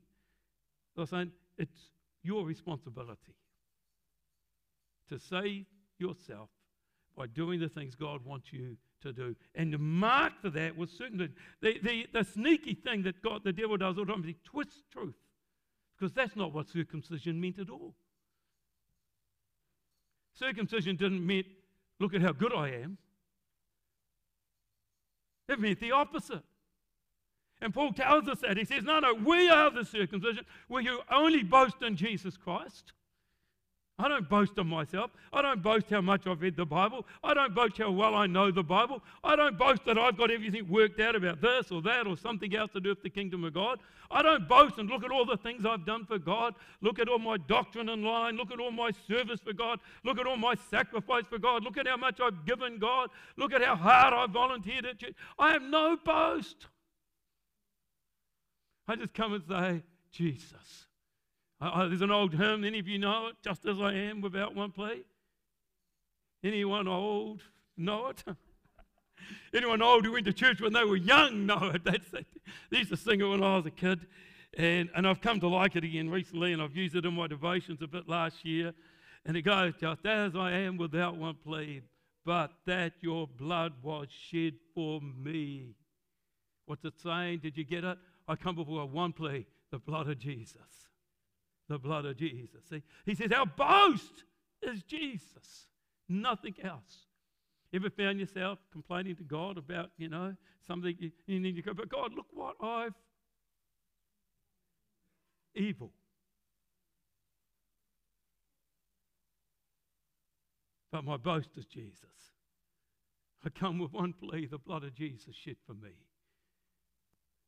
they're 0.95 1.07
saying 1.07 1.31
it's 1.57 1.89
your 2.23 2.45
responsibility 2.45 3.35
to 5.09 5.19
save 5.19 5.65
yourself 5.97 6.49
by 7.17 7.27
doing 7.27 7.59
the 7.59 7.69
things 7.69 7.95
God 7.95 8.23
wants 8.25 8.53
you 8.53 8.77
to 9.01 9.11
do. 9.11 9.35
And 9.55 9.73
the 9.73 9.77
mark 9.77 10.33
for 10.41 10.49
that 10.51 10.77
was 10.77 10.91
certainly 10.91 11.29
the, 11.61 11.79
the, 11.83 12.07
the 12.13 12.23
sneaky 12.23 12.75
thing 12.75 13.03
that 13.03 13.21
God, 13.21 13.41
the 13.43 13.51
devil 13.51 13.77
does 13.77 13.97
all 13.97 14.05
the 14.05 14.13
time 14.13 14.23
he 14.23 14.37
twists 14.43 14.83
truth. 14.91 15.15
Because 15.97 16.13
that's 16.13 16.35
not 16.35 16.53
what 16.53 16.69
circumcision 16.69 17.39
meant 17.39 17.59
at 17.59 17.69
all. 17.69 17.93
Circumcision 20.33 20.95
didn't 20.95 21.25
mean, 21.25 21.43
look 21.99 22.13
at 22.13 22.21
how 22.21 22.31
good 22.31 22.53
I 22.53 22.69
am. 22.69 22.97
It 25.47 25.59
meant 25.59 25.79
the 25.79 25.91
opposite. 25.91 26.43
And 27.61 27.73
Paul 27.73 27.93
tells 27.93 28.27
us 28.27 28.39
that. 28.39 28.57
He 28.57 28.65
says, 28.65 28.83
No, 28.83 28.99
no, 28.99 29.13
we 29.13 29.49
are 29.49 29.69
the 29.69 29.85
circumcision. 29.85 30.45
Will 30.67 30.81
you 30.81 31.01
only 31.11 31.43
boast 31.43 31.81
in 31.81 31.95
Jesus 31.95 32.37
Christ? 32.37 32.93
I 34.01 34.07
don't 34.07 34.27
boast 34.27 34.57
of 34.57 34.65
myself. 34.65 35.11
I 35.31 35.43
don't 35.43 35.61
boast 35.61 35.91
how 35.91 36.01
much 36.01 36.25
I've 36.25 36.41
read 36.41 36.55
the 36.55 36.65
Bible. 36.65 37.05
I 37.23 37.35
don't 37.35 37.53
boast 37.53 37.77
how 37.77 37.91
well 37.91 38.15
I 38.15 38.25
know 38.25 38.49
the 38.49 38.63
Bible. 38.63 39.03
I 39.23 39.35
don't 39.35 39.59
boast 39.59 39.85
that 39.85 39.95
I've 39.95 40.17
got 40.17 40.31
everything 40.31 40.67
worked 40.67 40.99
out 40.99 41.15
about 41.15 41.39
this 41.39 41.71
or 41.71 41.83
that 41.83 42.07
or 42.07 42.17
something 42.17 42.55
else 42.55 42.71
to 42.71 42.79
do 42.79 42.89
with 42.89 43.03
the 43.03 43.11
kingdom 43.11 43.43
of 43.43 43.53
God. 43.53 43.79
I 44.09 44.23
don't 44.23 44.47
boast 44.47 44.79
and 44.79 44.89
look 44.89 45.03
at 45.03 45.11
all 45.11 45.23
the 45.23 45.37
things 45.37 45.67
I've 45.67 45.85
done 45.85 46.05
for 46.05 46.17
God. 46.17 46.55
Look 46.81 46.97
at 46.97 47.09
all 47.09 47.19
my 47.19 47.37
doctrine 47.37 47.89
and 47.89 48.03
line. 48.03 48.37
Look 48.37 48.51
at 48.51 48.59
all 48.59 48.71
my 48.71 48.89
service 49.07 49.39
for 49.39 49.53
God. 49.53 49.79
Look 50.03 50.19
at 50.19 50.25
all 50.25 50.35
my 50.35 50.55
sacrifice 50.71 51.25
for 51.29 51.37
God. 51.37 51.63
Look 51.63 51.77
at 51.77 51.87
how 51.87 51.97
much 51.97 52.19
I've 52.19 52.43
given 52.43 52.79
God. 52.79 53.11
Look 53.37 53.53
at 53.53 53.61
how 53.61 53.75
hard 53.75 54.15
I've 54.15 54.31
volunteered 54.31 54.87
at 54.87 54.97
church. 54.97 55.13
I 55.37 55.51
have 55.51 55.61
no 55.61 55.95
boast. 56.03 56.65
I 58.87 58.95
just 58.95 59.13
come 59.13 59.33
and 59.33 59.43
say, 59.47 59.83
Jesus. 60.11 60.87
Uh, 61.61 61.87
there's 61.87 62.01
an 62.01 62.09
old 62.09 62.33
hymn, 62.33 62.63
any 62.63 62.79
of 62.79 62.87
you 62.87 62.97
know 62.97 63.27
it? 63.27 63.35
Just 63.43 63.65
as 63.67 63.79
I 63.79 63.93
am 63.93 64.19
without 64.19 64.55
one 64.55 64.71
plea. 64.71 65.03
Anyone 66.43 66.87
old 66.87 67.43
know 67.77 68.07
it? 68.07 68.23
Anyone 69.53 69.83
old 69.83 70.05
who 70.05 70.13
went 70.13 70.25
to 70.25 70.33
church 70.33 70.59
when 70.59 70.73
they 70.73 70.83
were 70.83 70.95
young 70.95 71.45
know 71.45 71.71
it. 71.75 71.83
That's 71.83 72.11
it. 72.13 72.25
They 72.71 72.79
used 72.79 72.89
to 72.89 72.97
sing 72.97 73.21
it 73.21 73.25
when 73.25 73.43
I 73.43 73.57
was 73.57 73.67
a 73.67 73.71
kid. 73.71 74.07
And, 74.57 74.89
and 74.95 75.07
I've 75.07 75.21
come 75.21 75.39
to 75.39 75.47
like 75.47 75.75
it 75.75 75.83
again 75.83 76.09
recently, 76.09 76.51
and 76.51 76.61
I've 76.61 76.75
used 76.75 76.95
it 76.95 77.05
in 77.05 77.13
my 77.13 77.27
devotions 77.27 77.79
a 77.83 77.87
bit 77.87 78.09
last 78.09 78.43
year. 78.43 78.73
And 79.25 79.37
it 79.37 79.43
goes, 79.43 79.73
Just 79.79 80.03
as 80.05 80.35
I 80.35 80.51
am 80.51 80.77
without 80.77 81.15
one 81.15 81.35
plea, 81.35 81.83
but 82.25 82.51
that 82.65 82.93
your 83.01 83.27
blood 83.27 83.73
was 83.83 84.07
shed 84.09 84.55
for 84.73 84.99
me. 84.99 85.75
What's 86.65 86.83
it 86.85 86.95
saying? 87.01 87.39
Did 87.43 87.55
you 87.55 87.63
get 87.63 87.83
it? 87.83 87.99
I 88.27 88.35
come 88.35 88.55
before 88.55 88.85
one 88.87 89.13
plea 89.13 89.45
the 89.69 89.77
blood 89.77 90.09
of 90.09 90.17
Jesus 90.17 90.90
the 91.71 91.79
blood 91.79 92.05
of 92.05 92.17
Jesus. 92.17 92.63
See, 92.69 92.83
he 93.05 93.15
says, 93.15 93.31
Our 93.31 93.45
boast 93.45 94.25
is 94.61 94.83
Jesus, 94.83 95.67
nothing 96.09 96.55
else. 96.63 97.07
Ever 97.73 97.89
found 97.89 98.19
yourself 98.19 98.59
complaining 98.71 99.15
to 99.15 99.23
God 99.23 99.57
about, 99.57 99.91
you 99.97 100.09
know, 100.09 100.35
something 100.67 100.95
you, 100.99 101.11
you 101.25 101.39
need 101.39 101.55
to 101.55 101.61
go, 101.61 101.73
but 101.73 101.89
God, 101.89 102.11
look 102.13 102.27
what 102.33 102.55
I've 102.61 102.93
evil. 105.55 105.91
But 110.91 111.05
my 111.05 111.15
boast 111.15 111.51
is 111.57 111.65
Jesus. 111.65 112.03
I 113.45 113.49
come 113.49 113.79
with 113.79 113.93
one 113.93 114.13
plea 114.13 114.45
the 114.45 114.57
blood 114.57 114.83
of 114.83 114.93
Jesus 114.93 115.35
shed 115.35 115.55
for 115.65 115.73
me. 115.73 115.91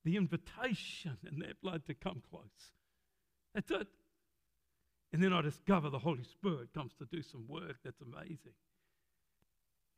The 0.05 0.15
invitation 0.15 1.17
in 1.29 1.39
that 1.39 1.62
blood 1.62 1.86
to 1.88 1.93
come 1.93 2.21
close. 2.29 2.71
That's 3.53 3.69
it. 3.71 3.88
And 5.13 5.23
then 5.23 5.32
I 5.32 5.41
discover 5.41 5.91
the 5.91 5.99
Holy 5.99 6.23
Spirit 6.23 6.73
comes 6.73 6.93
to 6.95 7.06
do 7.06 7.21
some 7.21 7.45
work 7.47 7.78
that's 7.86 8.02
amazing. 8.02 8.58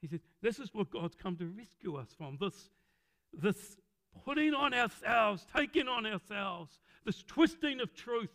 He 0.02 0.08
said, 0.08 0.20
This 0.42 0.60
is 0.60 0.74
what 0.74 0.92
God's 0.92 1.16
come 1.16 1.38
to 1.38 1.46
rescue 1.46 1.96
us 1.96 2.10
from 2.18 2.38
this, 2.40 2.70
this 3.34 3.78
putting 4.26 4.54
on 4.54 4.74
ourselves, 4.74 5.48
taking 5.56 5.88
on 5.88 6.06
ourselves, 6.06 6.80
this 7.06 7.24
twisting 7.24 7.80
of 7.80 7.96
truth 7.96 8.30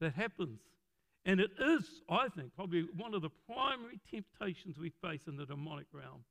that 0.00 0.14
happens. 0.14 0.58
And 1.24 1.40
it 1.40 1.50
is, 1.60 1.84
I 2.10 2.28
think, 2.28 2.56
probably 2.56 2.88
one 2.96 3.14
of 3.14 3.22
the 3.22 3.30
primary 3.46 4.00
temptations 4.10 4.78
we 4.78 4.90
face 5.00 5.22
in 5.28 5.36
the 5.36 5.46
demonic 5.46 5.86
realm. 5.92 6.24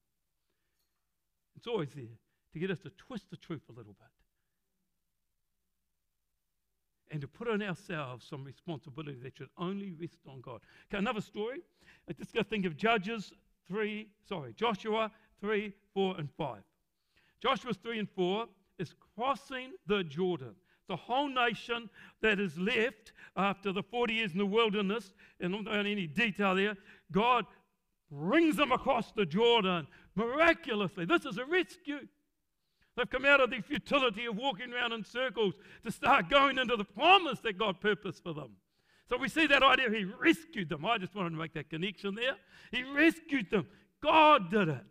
It's 1.55 1.67
always 1.67 1.91
there 1.95 2.05
to 2.51 2.59
get 2.59 2.69
us 2.69 2.79
to 2.79 2.89
twist 2.89 3.29
the 3.29 3.37
truth 3.37 3.61
a 3.69 3.73
little 3.73 3.93
bit 3.93 4.16
and 7.11 7.21
to 7.21 7.27
put 7.27 7.47
on 7.47 7.61
ourselves 7.61 8.25
some 8.29 8.43
responsibility 8.43 9.17
that 9.23 9.37
should 9.37 9.49
only 9.57 9.91
rest 9.99 10.19
on 10.27 10.41
God. 10.41 10.61
Okay, 10.89 10.97
another 10.97 11.21
story. 11.21 11.61
I 12.09 12.13
just 12.13 12.33
got 12.33 12.43
to 12.43 12.49
think 12.49 12.65
of 12.65 12.75
Judges 12.77 13.33
3, 13.67 14.07
sorry, 14.27 14.53
Joshua 14.53 15.11
3, 15.41 15.73
4, 15.93 16.15
and 16.17 16.29
5. 16.37 16.57
Joshua 17.41 17.73
3 17.73 17.99
and 17.99 18.09
4 18.09 18.47
is 18.79 18.93
crossing 19.15 19.71
the 19.87 20.03
Jordan. 20.03 20.55
The 20.87 20.95
whole 20.95 21.27
nation 21.27 21.89
that 22.21 22.39
is 22.39 22.57
left 22.57 23.11
after 23.35 23.71
the 23.71 23.83
40 23.83 24.13
years 24.13 24.31
in 24.31 24.37
the 24.37 24.45
wilderness, 24.45 25.13
and 25.39 25.51
not 25.51 25.75
any 25.75 26.07
detail 26.07 26.55
there, 26.55 26.75
God 27.11 27.45
brings 28.09 28.55
them 28.55 28.71
across 28.71 29.11
the 29.11 29.25
Jordan 29.25 29.87
miraculously. 30.15 31.05
This 31.05 31.25
is 31.25 31.37
a 31.37 31.45
rescue. 31.45 32.07
They've 32.97 33.09
come 33.09 33.25
out 33.25 33.39
of 33.39 33.51
the 33.51 33.61
futility 33.61 34.25
of 34.25 34.35
walking 34.35 34.73
around 34.73 34.91
in 34.91 35.03
circles 35.03 35.53
to 35.85 35.91
start 35.91 36.29
going 36.29 36.57
into 36.57 36.75
the 36.75 36.83
promise 36.83 37.39
that 37.41 37.57
God 37.59 37.79
purposed 37.79 38.23
for 38.23 38.33
them. 38.33 38.53
So 39.07 39.17
we 39.17 39.29
see 39.29 39.45
that 39.47 39.61
idea. 39.61 39.91
He 39.91 40.03
rescued 40.03 40.67
them. 40.67 40.83
I 40.83 40.97
just 40.97 41.13
wanted 41.13 41.29
to 41.29 41.35
make 41.35 41.53
that 41.53 41.69
connection 41.69 42.15
there. 42.15 42.35
He 42.71 42.83
rescued 42.83 43.51
them. 43.51 43.67
God 44.01 44.49
did 44.49 44.67
it. 44.67 44.85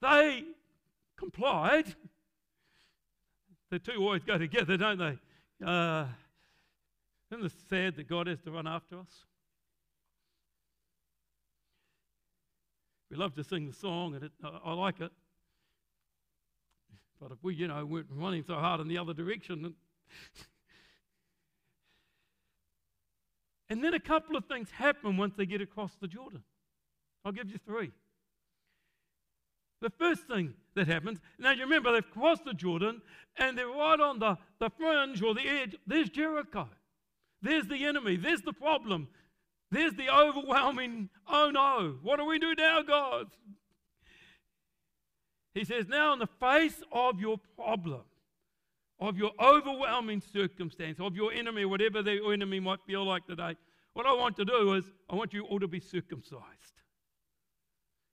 They 0.00 0.44
complied. 1.18 1.94
The 3.70 3.80
two 3.80 3.98
always 3.98 4.24
go 4.24 4.38
together, 4.38 4.78
don't 4.78 4.98
they? 4.98 5.18
Uh, 5.64 6.06
isn't 7.30 7.44
it 7.44 7.52
sad 7.68 7.96
that 7.96 8.08
God 8.08 8.28
has 8.28 8.40
to 8.42 8.50
run 8.50 8.66
after 8.66 8.98
us? 8.98 9.24
We 13.10 13.16
love 13.16 13.34
to 13.34 13.44
sing 13.44 13.66
the 13.66 13.74
song, 13.74 14.14
and 14.14 14.24
it, 14.24 14.32
I 14.64 14.72
like 14.72 15.00
it. 15.00 15.12
But 17.20 17.32
if 17.32 17.38
we, 17.42 17.54
you 17.54 17.68
know, 17.68 17.84
weren't 17.84 18.06
running 18.10 18.44
so 18.46 18.54
hard 18.54 18.80
in 18.80 18.88
the 18.88 18.98
other 18.98 19.14
direction. 19.14 19.74
and 23.70 23.82
then 23.82 23.94
a 23.94 24.00
couple 24.00 24.36
of 24.36 24.44
things 24.46 24.70
happen 24.70 25.16
once 25.16 25.34
they 25.36 25.46
get 25.46 25.60
across 25.60 25.92
the 26.00 26.08
Jordan. 26.08 26.42
I'll 27.24 27.32
give 27.32 27.50
you 27.50 27.58
three. 27.66 27.90
The 29.80 29.90
first 29.90 30.26
thing 30.26 30.54
that 30.74 30.86
happens, 30.88 31.20
now 31.38 31.50
you 31.50 31.62
remember 31.62 31.92
they've 31.92 32.10
crossed 32.10 32.44
the 32.44 32.54
Jordan 32.54 33.02
and 33.36 33.56
they're 33.58 33.68
right 33.68 34.00
on 34.00 34.18
the, 34.18 34.38
the 34.58 34.70
fringe 34.70 35.22
or 35.22 35.34
the 35.34 35.46
edge. 35.46 35.76
There's 35.86 36.08
Jericho. 36.08 36.68
There's 37.42 37.66
the 37.66 37.84
enemy. 37.84 38.16
There's 38.16 38.42
the 38.42 38.52
problem. 38.52 39.08
There's 39.70 39.94
the 39.94 40.08
overwhelming, 40.08 41.10
oh 41.28 41.50
no, 41.50 41.96
what 42.02 42.18
do 42.18 42.24
we 42.24 42.38
do 42.38 42.54
now, 42.54 42.82
God? 42.82 43.26
He 45.56 45.64
says, 45.64 45.88
Now, 45.88 46.12
in 46.12 46.18
the 46.18 46.26
face 46.26 46.82
of 46.92 47.18
your 47.18 47.38
problem, 47.56 48.02
of 49.00 49.16
your 49.16 49.30
overwhelming 49.40 50.20
circumstance, 50.20 51.00
of 51.00 51.16
your 51.16 51.32
enemy, 51.32 51.64
whatever 51.64 52.02
the 52.02 52.20
enemy 52.30 52.60
might 52.60 52.80
feel 52.86 53.06
like 53.06 53.26
today, 53.26 53.56
what 53.94 54.04
I 54.04 54.12
want 54.12 54.36
to 54.36 54.44
do 54.44 54.74
is 54.74 54.84
I 55.08 55.14
want 55.14 55.32
you 55.32 55.44
all 55.44 55.58
to 55.58 55.66
be 55.66 55.80
circumcised. 55.80 56.42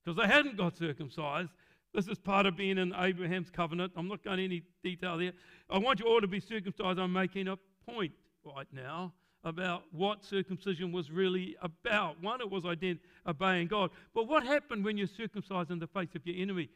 Because 0.05 0.17
they 0.17 0.25
hadn't 0.25 0.55
got 0.55 0.77
circumcised. 0.77 1.49
This 1.93 2.07
is 2.07 2.17
part 2.17 2.45
of 2.45 2.55
being 2.55 2.77
in 2.77 2.93
Abraham's 2.97 3.49
covenant. 3.49 3.91
I'm 3.97 4.07
not 4.07 4.23
going 4.23 4.39
any 4.39 4.63
detail 4.81 5.17
there. 5.17 5.33
I 5.69 5.79
want 5.79 5.99
you 5.99 6.05
all 6.05 6.21
to 6.21 6.27
be 6.27 6.39
circumcised. 6.39 6.97
I'm 6.97 7.11
making 7.11 7.49
a 7.49 7.57
point 7.85 8.13
right 8.45 8.67
now 8.71 9.11
about 9.43 9.83
what 9.91 10.23
circumcision 10.23 10.93
was 10.93 11.11
really 11.11 11.57
about. 11.61 12.21
One, 12.23 12.39
it 12.39 12.49
was 12.49 12.63
obeying 12.63 13.67
God. 13.67 13.89
But 14.15 14.29
what 14.29 14.43
happened 14.45 14.85
when 14.85 14.97
you're 14.97 15.07
circumcised 15.07 15.71
in 15.71 15.79
the 15.79 15.87
face 15.87 16.15
of 16.15 16.25
your 16.25 16.41
enemy? 16.41 16.69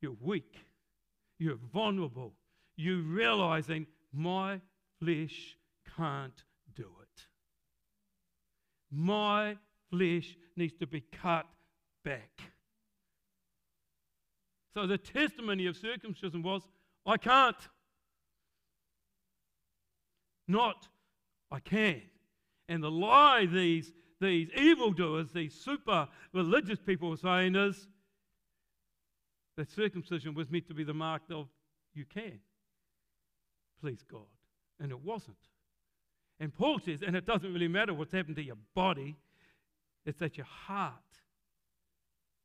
You're 0.00 0.16
weak. 0.20 0.54
You're 1.38 1.58
vulnerable. 1.72 2.34
You're 2.76 3.02
realizing 3.02 3.86
my 4.12 4.60
flesh 5.00 5.56
can't 5.96 6.42
do 6.74 6.86
it. 7.02 7.22
My 8.90 9.56
flesh 9.90 10.36
needs 10.56 10.74
to 10.80 10.86
be 10.86 11.00
cut 11.00 11.46
back. 12.04 12.40
So 14.74 14.86
the 14.86 14.98
testimony 14.98 15.66
of 15.66 15.76
circumcision 15.76 16.42
was, 16.42 16.62
I 17.04 17.16
can't. 17.16 17.56
Not, 20.46 20.88
I 21.50 21.60
can. 21.60 22.02
And 22.68 22.82
the 22.82 22.90
lie 22.90 23.46
these, 23.46 23.92
these 24.20 24.50
evildoers, 24.56 25.32
these 25.32 25.54
super 25.54 26.08
religious 26.32 26.78
people 26.78 27.10
were 27.10 27.16
saying 27.16 27.56
is, 27.56 27.88
that 29.58 29.70
circumcision 29.70 30.34
was 30.34 30.48
meant 30.48 30.68
to 30.68 30.74
be 30.74 30.84
the 30.84 30.94
mark 30.94 31.22
of 31.30 31.48
you 31.92 32.04
can 32.04 32.38
please 33.80 34.04
God. 34.10 34.20
And 34.80 34.92
it 34.92 35.04
wasn't. 35.04 35.36
And 36.40 36.54
Paul 36.54 36.78
says, 36.78 37.02
and 37.04 37.16
it 37.16 37.26
doesn't 37.26 37.52
really 37.52 37.68
matter 37.68 37.92
what's 37.92 38.12
happened 38.12 38.36
to 38.36 38.42
your 38.42 38.56
body, 38.74 39.16
it's 40.06 40.18
that 40.20 40.36
your 40.36 40.46
heart 40.46 40.92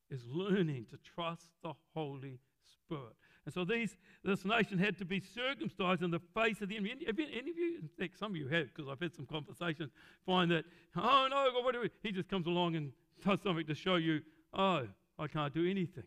is 0.09 0.25
learning 0.27 0.87
to 0.89 0.97
trust 1.15 1.45
the 1.61 1.73
Holy 1.93 2.39
Spirit. 2.73 3.13
And 3.45 3.53
so 3.53 3.63
these, 3.63 3.95
this 4.23 4.43
nation 4.45 4.79
had 4.79 4.97
to 4.97 5.05
be 5.05 5.19
circumcised 5.19 6.01
in 6.01 6.09
the 6.09 6.21
face 6.33 6.61
of 6.61 6.69
the 6.69 6.77
enemy. 6.77 6.95
Have 7.05 7.19
any 7.19 7.51
of 7.51 7.57
you, 7.57 7.79
in 7.81 7.89
fact, 7.99 8.17
some 8.17 8.31
of 8.31 8.37
you 8.37 8.47
have, 8.47 8.67
because 8.73 8.89
I've 8.89 8.99
had 8.99 9.13
some 9.13 9.27
conversations, 9.27 9.91
find 10.25 10.49
that, 10.51 10.65
oh 10.95 11.27
no, 11.29 11.49
God, 11.53 11.63
what 11.63 11.73
do 11.73 11.81
we? 11.81 11.89
He 12.01 12.11
just 12.11 12.29
comes 12.29 12.47
along 12.47 12.75
and 12.75 12.91
does 13.23 13.39
something 13.43 13.67
to 13.67 13.75
show 13.75 13.97
you, 13.97 14.21
oh, 14.53 14.87
I 15.19 15.27
can't 15.27 15.53
do 15.53 15.69
anything. 15.69 16.03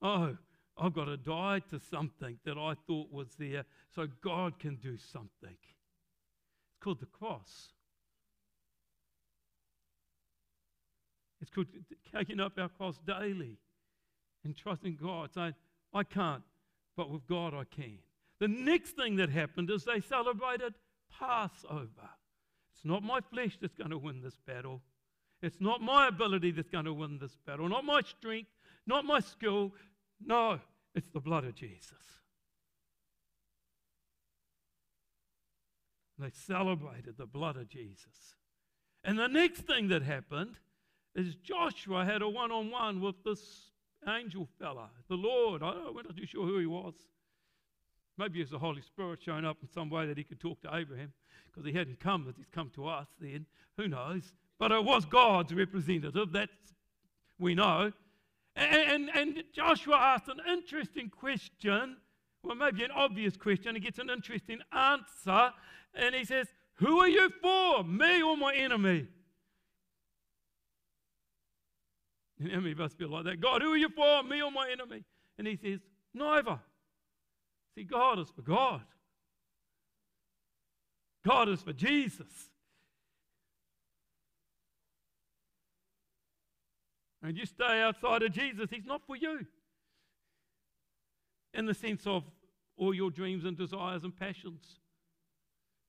Oh, 0.00 0.36
I've 0.76 0.94
got 0.94 1.06
to 1.06 1.16
die 1.16 1.60
to 1.70 1.80
something 1.90 2.38
that 2.44 2.56
I 2.56 2.74
thought 2.86 3.12
was 3.12 3.28
there 3.38 3.64
so 3.94 4.06
God 4.22 4.58
can 4.58 4.76
do 4.76 4.96
something. 4.96 5.56
It's 5.56 6.78
called 6.80 7.00
the 7.00 7.06
cross. 7.06 7.72
It's 11.40 11.50
called 11.50 11.66
taking 12.14 12.40
up 12.40 12.52
our 12.58 12.68
cross 12.68 12.98
daily 13.06 13.58
and 14.44 14.56
trusting 14.56 14.98
God, 15.00 15.30
saying, 15.34 15.54
I 15.92 16.04
can't, 16.04 16.42
but 16.96 17.10
with 17.10 17.26
God 17.26 17.54
I 17.54 17.64
can. 17.64 17.98
The 18.40 18.48
next 18.48 18.92
thing 18.92 19.16
that 19.16 19.30
happened 19.30 19.70
is 19.70 19.84
they 19.84 20.00
celebrated 20.00 20.74
Passover. 21.18 21.88
It's 22.72 22.84
not 22.84 23.02
my 23.02 23.20
flesh 23.20 23.58
that's 23.60 23.74
going 23.74 23.90
to 23.90 23.98
win 23.98 24.20
this 24.22 24.38
battle. 24.46 24.80
It's 25.42 25.60
not 25.60 25.80
my 25.80 26.08
ability 26.08 26.52
that's 26.52 26.68
going 26.68 26.84
to 26.84 26.92
win 26.92 27.18
this 27.20 27.36
battle, 27.46 27.68
not 27.68 27.84
my 27.84 28.00
strength, 28.02 28.50
not 28.86 29.04
my 29.04 29.20
skill. 29.20 29.72
No, 30.24 30.60
it's 30.94 31.08
the 31.08 31.20
blood 31.20 31.44
of 31.44 31.54
Jesus. 31.54 31.92
They 36.18 36.30
celebrated 36.30 37.16
the 37.16 37.26
blood 37.26 37.56
of 37.56 37.68
Jesus. 37.68 38.36
And 39.04 39.18
the 39.18 39.28
next 39.28 39.60
thing 39.60 39.88
that 39.88 40.02
happened 40.02 40.56
is 41.14 41.36
Joshua 41.36 42.04
had 42.04 42.22
a 42.22 42.28
one 42.28 42.50
on 42.50 42.70
one 42.70 43.00
with 43.00 43.22
this 43.24 43.70
angel 44.06 44.48
fella, 44.58 44.90
the 45.08 45.16
Lord. 45.16 45.62
I 45.62 45.70
am 45.70 45.94
not 45.94 46.16
too 46.16 46.26
sure 46.26 46.44
who 46.44 46.58
he 46.58 46.66
was. 46.66 46.94
Maybe 48.16 48.40
it's 48.40 48.50
the 48.50 48.58
Holy 48.58 48.82
Spirit 48.82 49.20
showing 49.22 49.44
up 49.44 49.58
in 49.62 49.68
some 49.68 49.90
way 49.90 50.06
that 50.06 50.18
he 50.18 50.24
could 50.24 50.40
talk 50.40 50.60
to 50.62 50.74
Abraham 50.74 51.12
because 51.46 51.64
he 51.64 51.72
hadn't 51.72 52.00
come 52.00 52.26
as 52.28 52.36
he's 52.36 52.48
come 52.52 52.70
to 52.74 52.88
us 52.88 53.06
then. 53.20 53.46
Who 53.76 53.86
knows? 53.86 54.32
But 54.58 54.72
it 54.72 54.84
was 54.84 55.04
God's 55.04 55.54
representative, 55.54 56.32
that's 56.32 56.52
we 57.38 57.54
know. 57.54 57.92
And, 58.58 59.08
and, 59.08 59.10
and 59.14 59.44
Joshua 59.54 59.96
asked 59.96 60.28
an 60.28 60.40
interesting 60.48 61.08
question, 61.10 61.96
well, 62.42 62.56
maybe 62.56 62.82
an 62.82 62.90
obvious 62.90 63.36
question. 63.36 63.76
He 63.76 63.80
gets 63.80 64.00
an 64.00 64.10
interesting 64.10 64.58
answer. 64.72 65.52
And 65.94 66.14
he 66.14 66.24
says, 66.24 66.48
Who 66.74 66.98
are 66.98 67.08
you 67.08 67.30
for, 67.40 67.84
me 67.84 68.20
or 68.22 68.36
my 68.36 68.54
enemy? 68.54 69.06
The 72.40 72.50
enemy 72.50 72.74
must 72.74 72.98
feel 72.98 73.10
like 73.10 73.24
that. 73.24 73.40
God, 73.40 73.62
who 73.62 73.72
are 73.72 73.76
you 73.76 73.90
for, 73.90 74.22
me 74.24 74.42
or 74.42 74.50
my 74.50 74.68
enemy? 74.70 75.04
And 75.38 75.46
he 75.46 75.56
says, 75.56 75.80
Neither. 76.12 76.58
See, 77.76 77.84
God 77.84 78.18
is 78.18 78.28
for 78.34 78.42
God. 78.42 78.82
God 81.24 81.48
is 81.48 81.62
for 81.62 81.72
Jesus. 81.72 82.50
And 87.22 87.36
you 87.36 87.46
stay 87.46 87.82
outside 87.82 88.22
of 88.22 88.32
Jesus, 88.32 88.70
He's 88.70 88.86
not 88.86 89.02
for 89.06 89.16
you. 89.16 89.46
In 91.54 91.66
the 91.66 91.74
sense 91.74 92.06
of 92.06 92.24
all 92.76 92.94
your 92.94 93.10
dreams 93.10 93.44
and 93.44 93.56
desires 93.56 94.04
and 94.04 94.16
passions. 94.16 94.80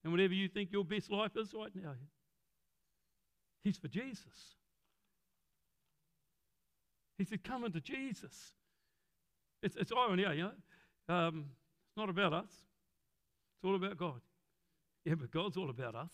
And 0.04 0.12
whatever 0.12 0.34
you 0.34 0.48
think 0.48 0.72
your 0.72 0.86
best 0.86 1.12
life 1.12 1.36
is 1.36 1.54
right 1.54 1.72
now. 1.76 1.94
He's 3.64 3.78
for 3.78 3.90
Jesus. 3.90 4.56
He 7.18 7.26
said, 7.26 7.44
Come 7.44 7.66
into 7.66 7.82
Jesus. 7.82 8.54
It's, 9.62 9.76
it's 9.76 9.92
irony, 9.92 10.24
you 10.24 10.44
know. 10.44 11.14
Um, 11.14 11.46
it's 11.90 11.98
not 11.98 12.10
about 12.10 12.34
us, 12.34 12.50
it's 12.50 13.66
all 13.66 13.76
about 13.76 13.98
God. 13.98 14.22
Yeah, 15.06 15.16
but 15.16 15.32
God's 15.32 15.58
all 15.58 15.70
about 15.70 15.96
us. 15.96 16.12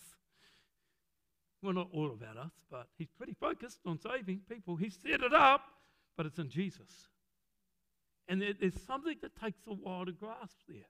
Well, 1.65 1.73
not 1.73 1.89
all 1.91 2.12
about 2.12 2.38
us, 2.38 2.51
but 2.69 2.89
He's 2.95 3.10
pretty 3.17 3.34
focused 3.34 3.80
on 3.88 3.97
saving 3.97 4.41
people. 4.47 4.75
He 4.75 4.91
set 4.91 5.23
it 5.23 5.34
up, 5.34 5.62
but 6.15 6.28
it's 6.28 6.38
in 6.38 6.47
Jesus. 6.47 7.10
And 8.28 8.39
there, 8.39 8.54
there's 8.60 8.80
something 8.86 9.15
that 9.23 9.36
takes 9.36 9.62
a 9.67 9.73
while 9.73 10.06
to 10.06 10.12
grasp 10.12 10.60
there. 10.67 10.86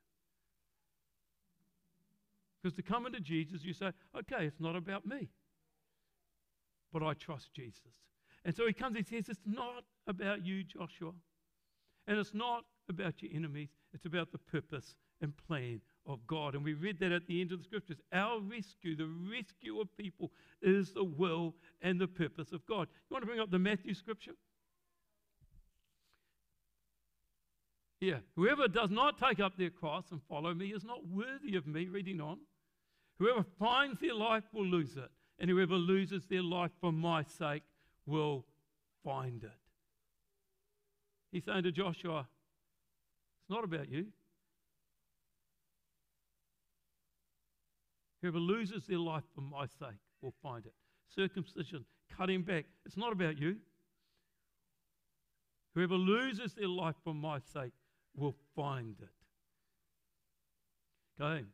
Because 2.61 2.75
to 2.75 2.81
come 2.81 3.05
into 3.05 3.21
Jesus, 3.21 3.63
you 3.63 3.71
say, 3.71 3.91
okay, 4.17 4.45
it's 4.45 4.59
not 4.59 4.75
about 4.75 5.05
me, 5.05 5.29
but 6.91 7.01
I 7.03 7.13
trust 7.13 7.53
Jesus. 7.53 7.93
And 8.43 8.53
so 8.53 8.67
he 8.67 8.73
comes 8.73 8.97
and 8.97 9.07
says, 9.07 9.29
it's 9.29 9.39
not 9.45 9.85
about 10.07 10.45
you, 10.45 10.65
Joshua. 10.65 11.11
And 12.05 12.17
it's 12.19 12.33
not 12.33 12.65
about 12.89 13.21
your 13.21 13.31
enemies, 13.33 13.69
it's 13.93 14.05
about 14.05 14.33
the 14.33 14.39
purpose 14.39 14.97
and 15.21 15.33
plan 15.47 15.79
of 16.07 16.25
God. 16.27 16.55
And 16.55 16.63
we 16.63 16.73
read 16.73 16.99
that 16.99 17.11
at 17.11 17.27
the 17.27 17.41
end 17.41 17.51
of 17.51 17.59
the 17.59 17.63
scriptures. 17.63 17.97
Our 18.13 18.39
rescue, 18.39 18.95
the 18.95 19.09
rescue 19.31 19.79
of 19.79 19.95
people, 19.97 20.31
is 20.61 20.93
the 20.93 21.03
will 21.03 21.55
and 21.81 21.99
the 21.99 22.07
purpose 22.07 22.51
of 22.51 22.65
God. 22.65 22.87
You 23.09 23.13
want 23.13 23.23
to 23.23 23.27
bring 23.27 23.39
up 23.39 23.51
the 23.51 23.59
Matthew 23.59 23.93
scripture? 23.93 24.33
Yeah. 27.99 28.19
Whoever 28.35 28.67
does 28.67 28.91
not 28.91 29.17
take 29.17 29.39
up 29.39 29.57
their 29.57 29.69
cross 29.69 30.11
and 30.11 30.21
follow 30.29 30.53
me 30.53 30.67
is 30.67 30.83
not 30.83 31.07
worthy 31.07 31.55
of 31.55 31.65
me. 31.65 31.87
Reading 31.87 32.21
on. 32.21 32.39
Whoever 33.17 33.45
finds 33.57 33.99
their 33.99 34.13
life 34.13 34.43
will 34.53 34.65
lose 34.65 34.97
it, 34.97 35.09
and 35.39 35.49
whoever 35.49 35.75
loses 35.75 36.25
their 36.25 36.43
life 36.43 36.71
for 36.81 36.91
my 36.91 37.23
sake 37.23 37.63
will 38.05 38.45
find 39.03 39.43
it. 39.43 39.49
He's 41.31 41.45
saying 41.45 41.63
to 41.63 41.71
Joshua, 41.71 42.27
It's 43.41 43.49
not 43.49 43.63
about 43.63 43.89
you. 43.89 44.07
Whoever 48.25 48.39
loses 48.39 48.87
their 48.87 48.97
life 48.97 49.21
for 49.35 49.41
my 49.41 49.67
sake 49.67 49.99
will 50.19 50.33
find 50.41 50.65
it. 50.65 50.73
Circumcision, 51.15 51.85
cutting 52.17 52.41
back. 52.41 52.65
It's 52.83 52.97
not 52.97 53.11
about 53.11 53.37
you. 53.37 53.57
Whoever 55.75 55.93
loses 55.93 56.55
their 56.55 56.67
life 56.67 56.95
for 57.03 57.13
my 57.13 57.37
sake 57.53 57.73
will 58.15 58.33
find 58.55 58.95
it. 58.99 59.09
Okay. 61.21 61.45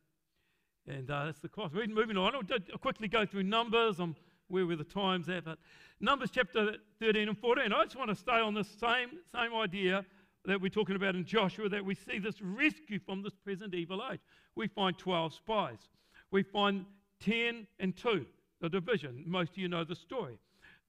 And 0.87 1.11
uh, 1.11 1.25
that's 1.25 1.39
the 1.39 1.49
cross. 1.49 1.71
We're 1.73 1.87
moving 1.87 2.15
on, 2.15 2.35
I'll 2.35 2.77
quickly 2.77 3.09
go 3.09 3.25
through 3.25 3.43
Numbers. 3.43 3.99
I'm 3.99 4.15
where 4.47 4.65
were 4.65 4.77
the 4.77 4.85
times 4.85 5.27
at, 5.27 5.43
but 5.43 5.57
Numbers 5.99 6.29
chapter 6.31 6.77
13 7.01 7.27
and 7.27 7.37
14. 7.37 7.73
I 7.73 7.83
just 7.83 7.97
want 7.97 8.11
to 8.11 8.15
stay 8.15 8.39
on 8.39 8.53
the 8.53 8.63
same, 8.63 9.09
same 9.35 9.53
idea 9.53 10.05
that 10.45 10.61
we're 10.61 10.69
talking 10.69 10.95
about 10.95 11.15
in 11.15 11.25
Joshua, 11.25 11.67
that 11.67 11.83
we 11.83 11.95
see 11.95 12.17
this 12.17 12.41
rescue 12.41 12.99
from 13.05 13.23
this 13.23 13.35
present 13.35 13.73
evil 13.73 14.01
age. 14.09 14.21
We 14.55 14.69
find 14.69 14.97
12 14.97 15.33
spies 15.33 15.89
we 16.31 16.43
find 16.43 16.85
10 17.19 17.67
and 17.79 17.95
2, 17.95 18.25
the 18.61 18.69
division. 18.69 19.23
Most 19.27 19.51
of 19.51 19.57
you 19.57 19.67
know 19.67 19.83
the 19.83 19.95
story. 19.95 20.37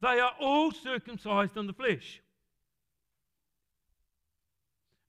They 0.00 0.18
are 0.18 0.33
all 0.40 0.72
circumcised 0.72 1.57
in 1.57 1.66
the 1.66 1.72
flesh. 1.72 2.22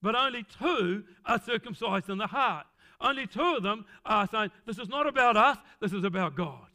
But 0.01 0.15
only 0.15 0.43
two 0.43 1.05
are 1.25 1.39
circumcised 1.39 2.09
in 2.09 2.17
the 2.17 2.27
heart. 2.27 2.65
Only 2.99 3.25
two 3.25 3.55
of 3.55 3.63
them 3.63 3.85
are 4.05 4.27
saying, 4.27 4.51
This 4.65 4.77
is 4.77 4.89
not 4.89 5.07
about 5.07 5.37
us, 5.37 5.57
this 5.79 5.93
is 5.93 6.03
about 6.03 6.35
God. 6.35 6.67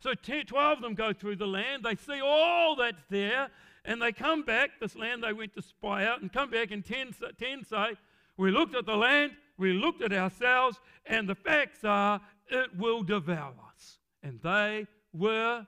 So 0.00 0.14
10, 0.14 0.46
12 0.46 0.78
of 0.78 0.82
them 0.82 0.94
go 0.94 1.12
through 1.12 1.36
the 1.36 1.46
land, 1.46 1.84
they 1.84 1.94
see 1.94 2.20
all 2.20 2.74
that's 2.74 3.04
there, 3.08 3.50
and 3.84 4.02
they 4.02 4.10
come 4.10 4.42
back, 4.42 4.70
this 4.80 4.96
land 4.96 5.22
they 5.22 5.32
went 5.32 5.54
to 5.54 5.62
spy 5.62 6.04
out, 6.06 6.22
and 6.22 6.32
come 6.32 6.50
back, 6.50 6.72
and 6.72 6.84
10, 6.84 7.14
10 7.38 7.64
say, 7.64 7.92
We 8.36 8.50
looked 8.50 8.74
at 8.74 8.86
the 8.86 8.96
land, 8.96 9.32
we 9.62 9.72
looked 9.72 10.02
at 10.02 10.12
ourselves, 10.12 10.78
and 11.06 11.28
the 11.28 11.34
facts 11.34 11.84
are 11.84 12.20
it 12.48 12.76
will 12.76 13.02
devour 13.02 13.54
us. 13.72 13.98
And 14.22 14.40
they 14.42 14.86
were 15.12 15.66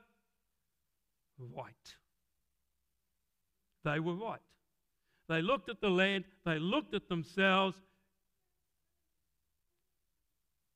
right. 1.39 1.95
They 3.83 3.99
were 3.99 4.15
right. 4.15 4.39
They 5.27 5.41
looked 5.41 5.69
at 5.69 5.81
the 5.81 5.89
land, 5.89 6.25
they 6.45 6.59
looked 6.59 6.93
at 6.93 7.09
themselves, 7.09 7.77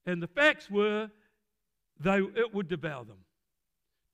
and 0.07 0.23
the 0.23 0.27
facts 0.27 0.71
were 0.71 1.11
they, 1.99 2.17
it 2.17 2.53
would 2.53 2.67
devour 2.67 3.03
them. 3.03 3.19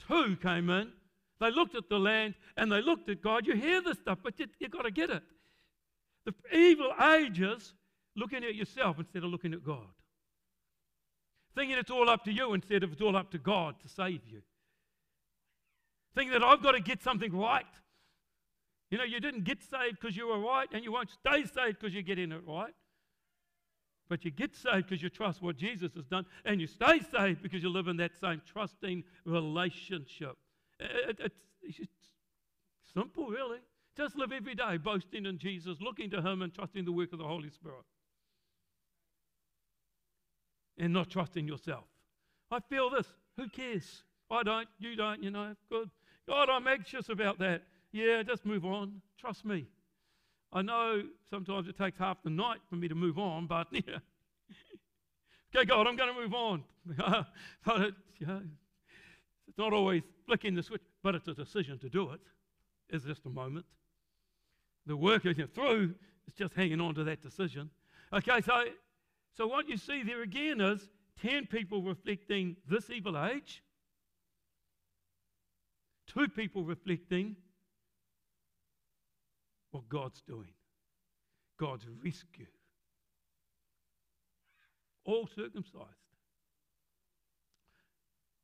Two 0.08 0.36
came 0.38 0.70
in, 0.70 0.92
they 1.40 1.52
looked 1.52 1.76
at 1.76 1.88
the 1.90 2.00
land, 2.00 2.34
and 2.58 2.72
they 2.72 2.82
looked 2.82 3.08
at 3.10 3.22
God. 3.22 3.46
You 3.46 3.56
hear 3.56 3.82
this 3.82 3.98
stuff, 3.98 4.18
but 4.24 4.40
you, 4.40 4.48
you've 4.60 4.72
got 4.72 4.82
to 4.82 4.92
get 4.92 5.10
it. 5.10 5.24
The 6.26 6.34
evil 6.58 6.92
ages 7.02 7.74
looking 8.16 8.44
at 8.44 8.56
yourself 8.56 8.98
instead 9.00 9.24
of 9.24 9.30
looking 9.30 9.54
at 9.54 9.64
God. 9.64 9.88
Thinking 11.56 11.78
it's 11.78 11.92
all 11.92 12.10
up 12.10 12.24
to 12.26 12.32
you 12.32 12.54
instead 12.54 12.84
of 12.84 12.92
it's 12.92 13.02
all 13.02 13.16
up 13.16 13.32
to 13.32 13.38
God 13.38 13.76
to 13.82 13.88
save 13.88 14.22
you. 14.28 14.42
Thinking 16.14 16.34
that 16.34 16.44
I've 16.44 16.62
got 16.62 16.74
to 16.74 16.82
get 16.82 17.02
something 17.02 17.36
right. 17.36 17.66
You 18.92 18.98
know, 18.98 19.04
you 19.04 19.20
didn't 19.20 19.46
get 19.46 19.62
saved 19.62 20.00
because 20.00 20.16
you 20.16 20.28
were 20.28 20.40
right, 20.40 20.68
and 20.72 20.84
you 20.84 20.92
won't 20.92 21.10
stay 21.10 21.44
saved 21.44 21.80
because 21.80 21.94
you're 21.94 22.04
getting 22.04 22.32
it 22.32 22.42
right. 22.46 22.74
But 24.08 24.24
you 24.24 24.32
get 24.32 24.56
saved 24.56 24.88
because 24.88 25.02
you 25.02 25.10
trust 25.10 25.42
what 25.42 25.58
Jesus 25.58 25.94
has 25.96 26.06
done, 26.06 26.26
and 26.46 26.62
you 26.62 26.68
stay 26.68 27.00
saved 27.00 27.42
because 27.42 27.64
you 27.64 27.70
live 27.70 27.88
in 27.88 27.98
that 27.98 28.12
same 28.20 28.42
trusting 28.46 29.04
relationship. 29.26 30.38
It, 30.80 31.20
it, 31.20 31.34
it's, 31.64 31.80
it's 31.80 32.94
simple, 32.94 33.28
really. 33.28 33.60
Just 33.98 34.16
live 34.16 34.32
every 34.32 34.56
day 34.56 34.78
boasting 34.78 35.26
in 35.26 35.38
Jesus, 35.38 35.78
looking 35.82 36.10
to 36.12 36.22
Him, 36.22 36.42
and 36.42 36.54
trusting 36.54 36.86
the 36.86 36.92
work 36.92 37.12
of 37.12 37.20
the 37.20 37.26
Holy 37.26 37.50
Spirit 37.50 37.86
and 40.78 40.94
not 40.94 41.10
trusting 41.10 41.48
yourself. 41.48 41.86
I 42.52 42.60
feel 42.60 42.90
this. 42.90 43.08
Who 43.38 43.50
cares? 43.50 44.04
I 44.32 44.44
don't. 44.44 44.68
You 44.80 44.96
don't. 44.96 45.22
You 45.22 45.32
know. 45.32 45.56
Good. 45.70 45.90
God, 46.28 46.50
I'm 46.50 46.68
anxious 46.68 47.10
about 47.10 47.40
that. 47.40 47.64
Yeah, 47.92 48.24
just 48.24 48.46
move 48.46 48.66
on. 48.66 49.02
Trust 49.20 49.46
me. 49.46 49.66
I 50.52 50.62
know 50.62 51.04
sometimes 51.30 51.68
it 51.68 51.78
takes 51.78 51.98
half 51.98 52.24
the 52.24 52.30
night 52.30 52.60
for 52.70 52.76
me 52.76 52.88
to 52.88 52.96
move 52.96 53.18
on, 53.18 53.48
but 53.48 53.68
yeah. 53.72 54.00
Okay, 55.56 55.66
God, 55.66 55.88
I'm 55.88 55.96
going 55.96 56.14
to 56.14 56.20
move 56.20 56.34
on. 56.34 56.64
but 57.66 57.82
it, 57.82 57.94
you 58.20 58.28
know, 58.28 58.42
it's 59.48 59.58
not 59.58 59.74
always 59.74 60.04
flicking 60.26 60.56
the 60.56 60.64
switch, 60.64 60.82
but 61.04 61.16
it's 61.16 61.28
a 61.28 61.34
decision 61.34 61.80
to 61.80 61.90
do 61.90 62.12
it. 62.12 62.20
It's 62.90 63.06
just 63.06 63.26
a 63.26 63.30
moment. 63.30 63.66
The 64.86 64.96
work 64.96 65.26
is 65.26 65.38
through, 65.54 65.96
it's 66.28 66.38
just 66.38 66.54
hanging 66.54 66.82
on 66.82 66.96
to 66.96 67.04
that 67.06 67.22
decision. 67.22 67.70
Okay, 68.14 68.42
so, 68.42 68.66
so 69.38 69.48
what 69.48 69.68
you 69.68 69.78
see 69.78 70.04
there 70.04 70.22
again 70.22 70.62
is 70.62 70.88
10 71.22 71.48
people 71.48 71.82
reflecting 71.82 72.56
this 72.70 72.90
evil 72.90 73.18
age, 73.18 73.64
two 76.08 76.28
people 76.28 76.64
reflecting 76.64 77.36
what 79.72 79.90
God's 79.90 80.22
doing, 80.22 80.54
God's 81.60 81.86
rescue. 82.04 82.48
All 85.04 85.28
circumcised. 85.28 85.86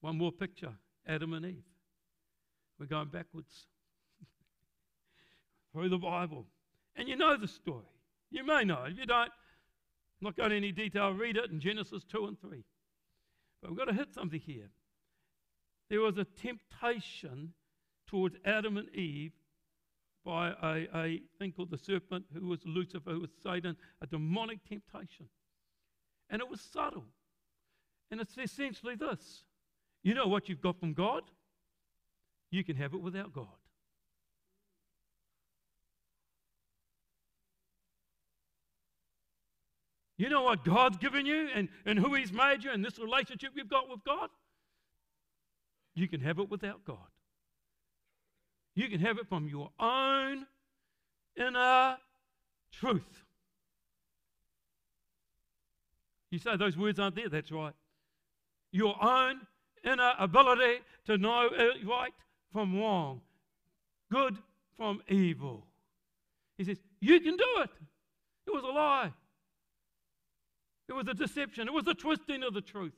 One 0.02 0.18
more 0.18 0.32
picture 0.32 0.74
Adam 1.08 1.34
and 1.34 1.46
Eve. 1.46 1.64
We're 2.80 2.86
going 2.88 3.08
backwards 3.08 3.68
through 5.74 5.90
the 5.90 5.98
Bible. 5.98 6.46
And 6.96 7.08
you 7.08 7.16
know 7.16 7.38
the 7.38 7.48
story. 7.48 7.86
You 8.30 8.46
may 8.46 8.64
know. 8.64 8.84
If 8.88 8.98
you 8.98 9.06
don't, 9.06 9.32
I'm 10.22 10.26
not 10.26 10.38
going 10.38 10.52
into 10.52 10.58
any 10.58 10.72
detail. 10.72 11.12
Read 11.14 11.36
it 11.36 11.50
in 11.50 11.60
Genesis 11.60 12.04
2 12.04 12.28
and 12.28 12.40
3. 12.40 12.64
But 13.62 13.72
we've 13.72 13.80
got 13.80 13.86
to 13.86 13.94
hit 13.94 14.14
something 14.14 14.40
here. 14.40 14.70
There 15.90 16.02
was 16.02 16.18
a 16.18 16.26
temptation 16.26 17.54
towards 18.08 18.36
Adam 18.46 18.78
and 18.78 18.90
Eve 18.96 19.32
by 20.24 20.50
a, 20.62 20.88
a 20.96 21.22
thing 21.40 21.52
called 21.52 21.72
the 21.72 21.78
serpent, 21.78 22.26
who 22.34 22.48
was 22.48 22.60
Lucifer, 22.66 23.12
who 23.12 23.22
was 23.22 23.32
Satan, 23.44 23.76
a 24.02 24.08
demonic 24.08 24.60
temptation. 24.68 25.28
And 26.30 26.42
it 26.42 26.50
was 26.50 26.62
subtle. 26.62 27.06
And 28.12 28.22
it's 28.22 28.38
essentially 28.38 28.96
this 28.96 29.44
you 30.04 30.16
know 30.16 30.28
what 30.28 30.50
you've 30.50 30.62
got 30.62 30.80
from 30.80 30.94
God? 30.94 31.24
You 32.50 32.64
can 32.64 32.76
have 32.76 32.94
it 32.94 33.02
without 33.02 33.34
God. 33.34 33.61
You 40.22 40.30
know 40.30 40.44
what 40.44 40.64
God's 40.64 40.98
given 40.98 41.26
you 41.26 41.50
and, 41.56 41.68
and 41.84 41.98
who 41.98 42.14
He's 42.14 42.32
made 42.32 42.64
you 42.64 42.70
and 42.70 42.86
this 42.86 43.00
relationship 43.00 43.54
you've 43.56 43.68
got 43.68 43.90
with 43.90 44.04
God? 44.04 44.30
You 45.96 46.08
can 46.08 46.22
have 46.22 46.38
it 46.38 46.48
without 46.48 46.86
God. 46.86 46.98
You 48.76 48.88
can 48.88 49.00
have 49.00 49.18
it 49.18 49.28
from 49.28 49.48
your 49.48 49.72
own 49.80 50.46
inner 51.36 51.98
truth. 52.72 53.24
You 56.30 56.38
say 56.38 56.56
those 56.56 56.78
words 56.78 57.00
aren't 57.00 57.16
there, 57.16 57.28
that's 57.28 57.52
right. 57.52 57.74
Your 58.72 59.04
own 59.04 59.42
inner 59.84 60.14
ability 60.20 60.82
to 61.08 61.18
know 61.18 61.50
right 61.84 62.14
from 62.54 62.80
wrong, 62.80 63.22
good 64.12 64.38
from 64.78 65.02
evil. 65.10 65.66
He 66.60 66.64
says, 66.64 66.78
You 67.00 67.20
can 67.22 67.38
do 67.38 67.48
it. 67.64 67.72
It 68.46 68.54
was 68.54 68.64
a 68.64 68.68
lie. 68.68 69.14
It 70.92 70.94
was 70.94 71.08
a 71.08 71.14
deception. 71.14 71.70
It 71.70 71.74
was 71.74 71.88
a 71.88 71.94
twisting 71.94 72.44
of 72.44 72.54
the 72.54 72.60
truth. 72.60 72.92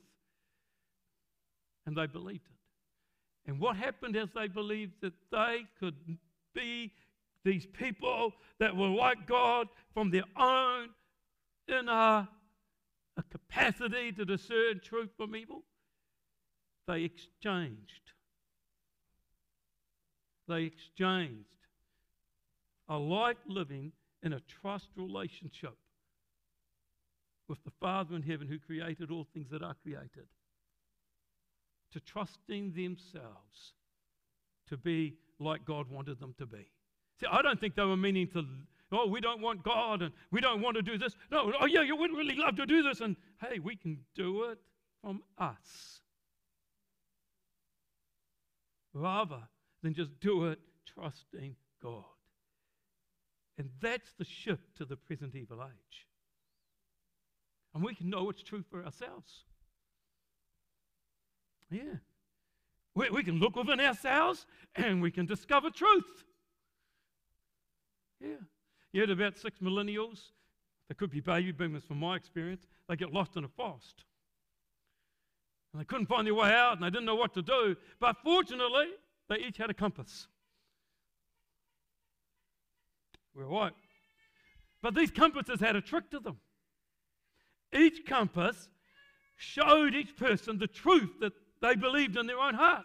And 1.86 1.96
they 1.96 2.08
believed 2.08 2.48
it. 2.50 3.48
And 3.48 3.60
what 3.60 3.76
happened 3.76 4.16
as 4.16 4.30
they 4.34 4.48
believed 4.48 4.94
that 5.02 5.12
they 5.30 5.66
could 5.78 5.94
be 6.56 6.90
these 7.44 7.66
people 7.66 8.32
that 8.58 8.76
were 8.76 8.88
like 8.88 9.28
God 9.28 9.68
from 9.92 10.10
their 10.10 10.24
own 10.36 10.88
inner 11.68 12.26
capacity 13.30 14.10
to 14.10 14.24
discern 14.24 14.80
truth 14.82 15.10
from 15.16 15.36
evil? 15.36 15.62
They 16.88 17.04
exchanged. 17.04 18.10
They 20.48 20.64
exchanged 20.64 21.44
a 22.88 22.98
life 22.98 23.36
living 23.46 23.92
in 24.24 24.32
a 24.32 24.40
trust 24.40 24.88
relationship 24.96 25.76
with 27.48 27.62
the 27.64 27.72
Father 27.80 28.14
in 28.16 28.22
heaven 28.22 28.48
who 28.48 28.58
created 28.58 29.10
all 29.10 29.26
things 29.32 29.50
that 29.50 29.62
are 29.62 29.76
created, 29.82 30.28
to 31.92 32.00
trusting 32.00 32.72
themselves 32.72 33.74
to 34.68 34.76
be 34.76 35.14
like 35.38 35.64
God 35.64 35.90
wanted 35.90 36.18
them 36.18 36.34
to 36.38 36.46
be. 36.46 36.66
See, 37.20 37.26
I 37.30 37.42
don't 37.42 37.60
think 37.60 37.76
they 37.76 37.84
were 37.84 37.96
meaning 37.96 38.28
to, 38.28 38.44
oh, 38.90 39.06
we 39.06 39.20
don't 39.20 39.40
want 39.40 39.62
God 39.62 40.02
and 40.02 40.12
we 40.32 40.40
don't 40.40 40.60
want 40.60 40.76
to 40.76 40.82
do 40.82 40.98
this. 40.98 41.14
No, 41.30 41.52
oh, 41.60 41.66
yeah, 41.66 41.82
you 41.82 41.96
would 41.96 42.10
really 42.10 42.34
love 42.34 42.56
to 42.56 42.66
do 42.66 42.82
this. 42.82 43.00
And 43.00 43.16
hey, 43.40 43.58
we 43.58 43.76
can 43.76 43.98
do 44.14 44.44
it 44.44 44.58
from 45.02 45.22
us 45.38 46.00
rather 48.92 49.42
than 49.82 49.94
just 49.94 50.18
do 50.20 50.46
it 50.46 50.58
trusting 50.94 51.54
God. 51.82 52.04
And 53.58 53.68
that's 53.80 54.12
the 54.18 54.24
shift 54.24 54.76
to 54.78 54.84
the 54.84 54.96
present 54.96 55.34
evil 55.36 55.58
age. 55.62 56.06
And 57.74 57.82
we 57.82 57.94
can 57.94 58.08
know 58.08 58.30
it's 58.30 58.42
true 58.42 58.64
for 58.70 58.84
ourselves. 58.84 59.44
Yeah. 61.70 61.96
We, 62.94 63.10
we 63.10 63.24
can 63.24 63.40
look 63.40 63.56
within 63.56 63.80
ourselves 63.80 64.46
and 64.76 65.02
we 65.02 65.10
can 65.10 65.26
discover 65.26 65.70
truth. 65.70 66.24
Yeah. 68.20 68.36
You 68.92 69.00
had 69.00 69.10
about 69.10 69.36
six 69.36 69.58
millennials. 69.58 70.30
They 70.88 70.94
could 70.94 71.10
be 71.10 71.20
baby 71.20 71.50
boomers 71.50 71.82
from 71.82 71.98
my 71.98 72.14
experience. 72.14 72.66
They 72.88 72.94
get 72.94 73.12
lost 73.12 73.36
in 73.36 73.44
a 73.44 73.48
forest. 73.48 74.04
And 75.72 75.80
they 75.80 75.84
couldn't 75.84 76.06
find 76.06 76.26
their 76.26 76.34
way 76.34 76.52
out 76.52 76.74
and 76.74 76.82
they 76.82 76.90
didn't 76.90 77.06
know 77.06 77.16
what 77.16 77.34
to 77.34 77.42
do. 77.42 77.74
But 77.98 78.16
fortunately, 78.22 78.90
they 79.28 79.38
each 79.38 79.56
had 79.56 79.70
a 79.70 79.74
compass. 79.74 80.28
We're 83.34 83.48
white. 83.48 83.72
But 84.80 84.94
these 84.94 85.10
compasses 85.10 85.58
had 85.58 85.74
a 85.74 85.80
trick 85.80 86.10
to 86.10 86.20
them. 86.20 86.36
Each 87.74 88.04
compass 88.06 88.68
showed 89.36 89.94
each 89.94 90.16
person 90.16 90.58
the 90.58 90.66
truth 90.66 91.10
that 91.20 91.32
they 91.60 91.74
believed 91.74 92.16
in 92.16 92.26
their 92.26 92.38
own 92.38 92.54
heart. 92.54 92.84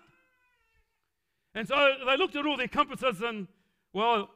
And 1.53 1.67
so 1.67 1.93
they 2.05 2.17
looked 2.17 2.35
at 2.35 2.45
all 2.45 2.57
their 2.57 2.67
compasses 2.67 3.21
and, 3.21 3.47
well, 3.93 4.29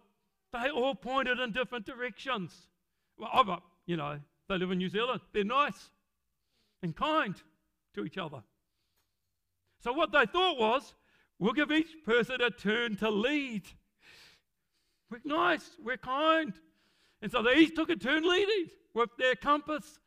they 0.52 0.70
all 0.70 0.96
pointed 0.96 1.40
in 1.40 1.52
different 1.52 1.86
directions. 1.86 2.68
Well, 3.18 3.30
oh, 3.34 3.58
you 3.86 3.98
know, 3.98 4.20
they 4.50 4.58
live 4.58 4.72
in 4.72 4.78
New 4.78 4.90
Zealand. 4.90 5.22
They're 5.34 5.44
nice 5.44 5.90
and 6.82 6.96
kind 6.96 7.36
to 7.96 8.06
each 8.06 8.18
other. 8.18 8.44
So 9.84 9.94
what 9.94 10.12
they 10.12 10.26
thought 10.26 10.60
was, 10.60 10.94
we'll 11.40 11.54
give 11.54 11.72
each 11.72 12.04
person 12.06 12.42
a 12.42 12.50
turn 12.50 12.96
to 12.98 13.10
lead. 13.10 13.64
We're 15.10 15.22
nice, 15.26 15.70
we're 15.84 15.98
kind. 15.98 16.54
And 17.22 17.32
so 17.32 17.42
they 17.42 17.56
each 17.56 17.76
took 17.76 17.90
a 17.90 17.96
turn 17.96 18.28
leading 18.28 18.70
with 18.94 19.10
their 19.18 19.36
compass, 19.36 20.00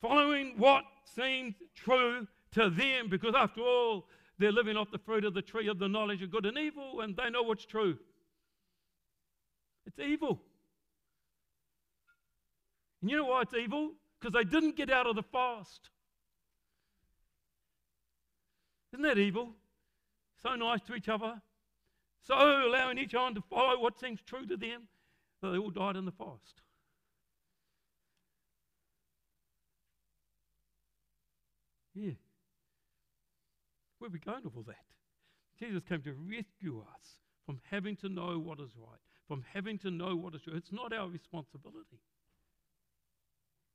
following 0.00 0.54
what 0.56 0.84
seemed 1.04 1.54
true 1.74 2.26
to 2.52 2.70
them, 2.70 3.08
because 3.08 3.34
after 3.34 3.60
all, 3.60 4.06
they're 4.38 4.52
living 4.52 4.76
off 4.76 4.90
the 4.90 4.98
fruit 4.98 5.24
of 5.24 5.34
the 5.34 5.42
tree 5.42 5.68
of 5.68 5.78
the 5.78 5.88
knowledge 5.88 6.22
of 6.22 6.30
good 6.30 6.46
and 6.46 6.56
evil, 6.56 7.00
and 7.00 7.16
they 7.16 7.30
know 7.30 7.42
what's 7.42 7.64
true. 7.64 7.98
It's 9.86 9.98
evil. 9.98 10.40
And 13.00 13.10
you 13.10 13.16
know 13.16 13.26
why 13.26 13.42
it's 13.42 13.54
evil? 13.54 13.92
Because 14.20 14.32
they 14.32 14.44
didn't 14.44 14.76
get 14.76 14.90
out 14.90 15.06
of 15.06 15.16
the 15.16 15.22
fast. 15.22 15.90
Isn't 18.92 19.02
that 19.02 19.18
evil? 19.18 19.54
So 20.42 20.54
nice 20.54 20.80
to 20.82 20.94
each 20.94 21.08
other, 21.08 21.42
so 22.22 22.34
allowing 22.36 22.98
each 22.98 23.14
one 23.14 23.34
to 23.34 23.40
follow 23.40 23.80
what 23.80 23.98
seems 23.98 24.20
true 24.20 24.46
to 24.46 24.56
them, 24.56 24.82
that 25.42 25.50
they 25.50 25.58
all 25.58 25.70
died 25.70 25.96
in 25.96 26.04
the 26.04 26.12
fast. 26.12 26.62
Yeah. 31.98 32.12
Where 33.98 34.08
are 34.08 34.12
we 34.12 34.20
going 34.20 34.44
with 34.44 34.56
all 34.56 34.62
that? 34.64 34.76
Jesus 35.58 35.82
came 35.88 36.02
to 36.02 36.12
rescue 36.12 36.80
us 36.80 37.18
from 37.44 37.60
having 37.70 37.96
to 37.96 38.08
know 38.08 38.38
what 38.38 38.60
is 38.60 38.70
right, 38.76 39.00
from 39.26 39.44
having 39.52 39.78
to 39.78 39.90
know 39.90 40.14
what 40.14 40.34
is 40.34 40.42
true. 40.42 40.54
It's 40.56 40.72
not 40.72 40.92
our 40.92 41.08
responsibility. 41.08 42.00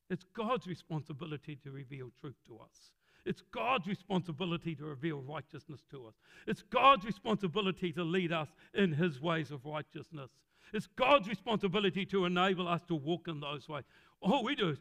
It's 0.10 0.24
God's 0.36 0.68
responsibility 0.68 1.58
to 1.64 1.72
reveal 1.72 2.12
truth 2.22 2.36
to 2.48 2.60
us. 2.60 2.92
It's 3.26 3.42
God's 3.54 3.88
responsibility 3.88 4.76
to 4.76 4.86
reveal 4.86 5.22
righteousness 5.22 5.82
to 5.92 6.08
us. 6.08 6.14
It's 6.48 6.62
God's 6.62 7.06
responsibility 7.06 7.92
to 7.94 8.04
lead 8.04 8.32
us 8.32 8.50
in 8.74 8.94
His 8.94 9.22
ways 9.22 9.52
of 9.52 9.66
righteousness. 9.66 10.30
It's 10.74 10.88
God's 10.96 11.28
responsibility 11.28 12.06
to 12.08 12.26
enable 12.26 12.68
us 12.68 12.82
to 12.88 12.96
walk 12.96 13.28
in 13.28 13.40
those 13.40 13.68
ways. 13.68 13.84
All 14.22 14.44
we 14.44 14.56
do 14.56 14.70
is 14.70 14.80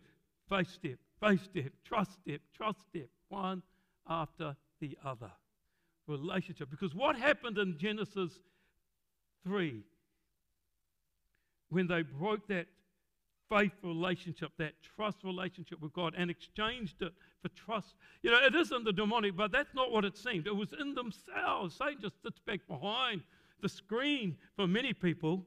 faith 0.49 0.71
step, 0.71 0.99
faith 1.23 1.45
step, 1.45 1.73
trust 1.85 2.13
step, 2.13 2.41
trust 2.55 2.79
step, 2.91 3.09
one 3.29 3.63
after 4.09 4.57
the 4.81 4.99
other. 5.05 5.31
Relationship. 6.09 6.69
Because 6.69 6.95
what 6.95 7.17
happened 7.17 7.59
in 7.59 7.79
Genesis 7.79 8.33
3 9.45 9.83
when 11.73 11.87
they 11.87 12.03
broke 12.03 12.47
that 12.49 12.67
faith 13.49 13.73
relationship, 13.83 14.51
that 14.59 14.73
trust 14.97 15.19
relationship 15.25 15.81
with 15.81 15.93
God, 15.93 16.15
and 16.17 16.31
exchanged 16.31 17.01
it 17.01 17.13
for 17.41 17.49
trust. 17.51 17.95
You 18.23 18.31
know, 18.31 18.39
it 18.45 18.55
isn't 18.55 18.85
the 18.85 18.93
demonic, 18.93 19.37
but 19.37 19.53
that's 19.53 19.75
not 19.75 19.91
what 19.91 20.05
it 20.05 20.17
seemed. 20.17 20.47
It 20.47 20.57
was 20.57 20.75
in 20.79 20.95
themselves. 20.95 21.77
Satan 21.77 21.99
just 22.01 22.23
sits 22.23 22.39
back 22.47 22.61
behind 22.69 23.23
the 23.63 23.69
screen 23.69 24.37
for 24.57 24.67
many 24.67 24.93
people 24.93 25.47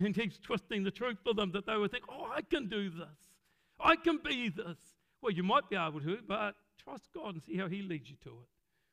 and 0.00 0.14
keeps 0.14 0.38
twisting 0.38 0.84
the 0.84 0.90
truth 0.90 1.18
for 1.24 1.34
them 1.34 1.52
that 1.52 1.66
they 1.66 1.76
would 1.76 1.90
think, 1.90 2.04
oh, 2.08 2.30
I 2.34 2.42
can 2.42 2.68
do 2.68 2.90
this. 2.90 3.06
I 3.82 3.96
can 3.96 4.18
be 4.24 4.48
this. 4.48 4.78
Well, 5.20 5.32
you 5.32 5.42
might 5.42 5.68
be 5.68 5.76
able 5.76 6.00
to, 6.00 6.18
but 6.26 6.54
trust 6.82 7.08
God 7.14 7.34
and 7.34 7.42
see 7.42 7.56
how 7.56 7.68
He 7.68 7.82
leads 7.82 8.10
you 8.10 8.16
to 8.24 8.30
it, 8.30 8.48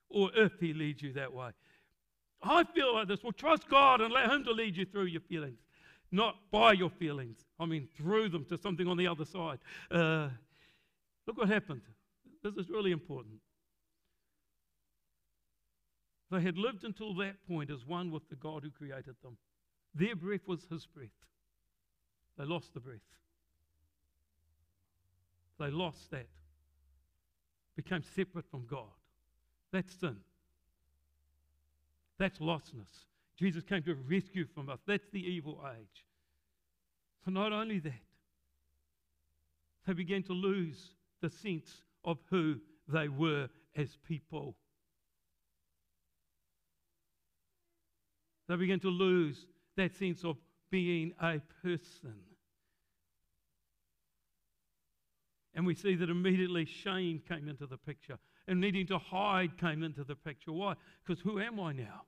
or 0.09 0.31
if 0.35 0.53
He 0.59 0.73
leads 0.73 1.01
you 1.01 1.13
that 1.13 1.33
way. 1.33 1.51
I 2.41 2.63
feel 2.63 2.93
like 2.93 3.07
this. 3.07 3.23
Well, 3.23 3.33
trust 3.33 3.67
God 3.69 4.01
and 4.01 4.13
let 4.13 4.29
Him 4.29 4.43
to 4.45 4.51
lead 4.51 4.77
you 4.77 4.85
through 4.85 5.05
your 5.05 5.21
feelings, 5.21 5.59
not 6.11 6.35
by 6.51 6.73
your 6.73 6.89
feelings. 6.89 7.45
I 7.59 7.65
mean, 7.65 7.87
through 7.97 8.29
them 8.29 8.45
to 8.45 8.57
something 8.57 8.87
on 8.87 8.97
the 8.97 9.07
other 9.07 9.25
side. 9.25 9.59
Uh, 9.91 10.29
look 11.27 11.37
what 11.37 11.49
happened. 11.49 11.81
This 12.43 12.55
is 12.55 12.69
really 12.69 12.91
important. 12.91 13.35
They 16.31 16.41
had 16.41 16.57
lived 16.57 16.83
until 16.83 17.15
that 17.15 17.35
point 17.47 17.71
as 17.71 17.85
one 17.85 18.11
with 18.11 18.29
the 18.29 18.35
God 18.35 18.63
who 18.63 18.69
created 18.69 19.15
them. 19.23 19.37
Their 19.95 20.15
breath 20.15 20.47
was 20.47 20.65
His 20.69 20.85
breath. 20.85 21.09
They 22.37 22.45
lost 22.45 22.73
the 22.73 22.79
breath. 22.79 22.99
They 25.59 25.69
lost 25.69 26.09
that. 26.11 26.27
Became 27.75 28.03
separate 28.15 28.45
from 28.49 28.65
God. 28.65 28.87
That's 29.71 29.93
sin. 29.93 30.17
That's 32.17 32.39
lostness. 32.39 33.05
Jesus 33.37 33.63
came 33.63 33.83
to 33.83 33.95
rescue 34.09 34.45
from 34.53 34.69
us. 34.69 34.79
That's 34.85 35.07
the 35.11 35.19
evil 35.19 35.61
age. 35.71 36.05
But 37.23 37.33
not 37.33 37.53
only 37.53 37.79
that, 37.79 37.93
they 39.85 39.93
began 39.93 40.23
to 40.23 40.33
lose 40.33 40.91
the 41.21 41.29
sense 41.29 41.83
of 42.03 42.17
who 42.29 42.55
they 42.87 43.07
were 43.07 43.49
as 43.75 43.97
people. 44.07 44.55
They 48.47 48.55
began 48.55 48.79
to 48.81 48.89
lose 48.89 49.45
that 49.77 49.95
sense 49.95 50.23
of 50.23 50.37
being 50.69 51.13
a 51.21 51.39
person. 51.61 52.15
And 55.59 55.67
we 55.67 55.75
see 55.75 55.93
that 55.95 56.09
immediately 56.09 56.63
shame 56.63 57.21
came 57.27 57.49
into 57.49 57.67
the 57.67 57.75
picture 57.75 58.17
and 58.47 58.61
needing 58.61 58.87
to 58.87 58.97
hide 58.97 59.57
came 59.57 59.83
into 59.83 60.05
the 60.05 60.15
picture. 60.15 60.53
Why? 60.53 60.75
Because 61.05 61.21
who 61.21 61.37
am 61.41 61.59
I 61.59 61.73
now? 61.73 62.03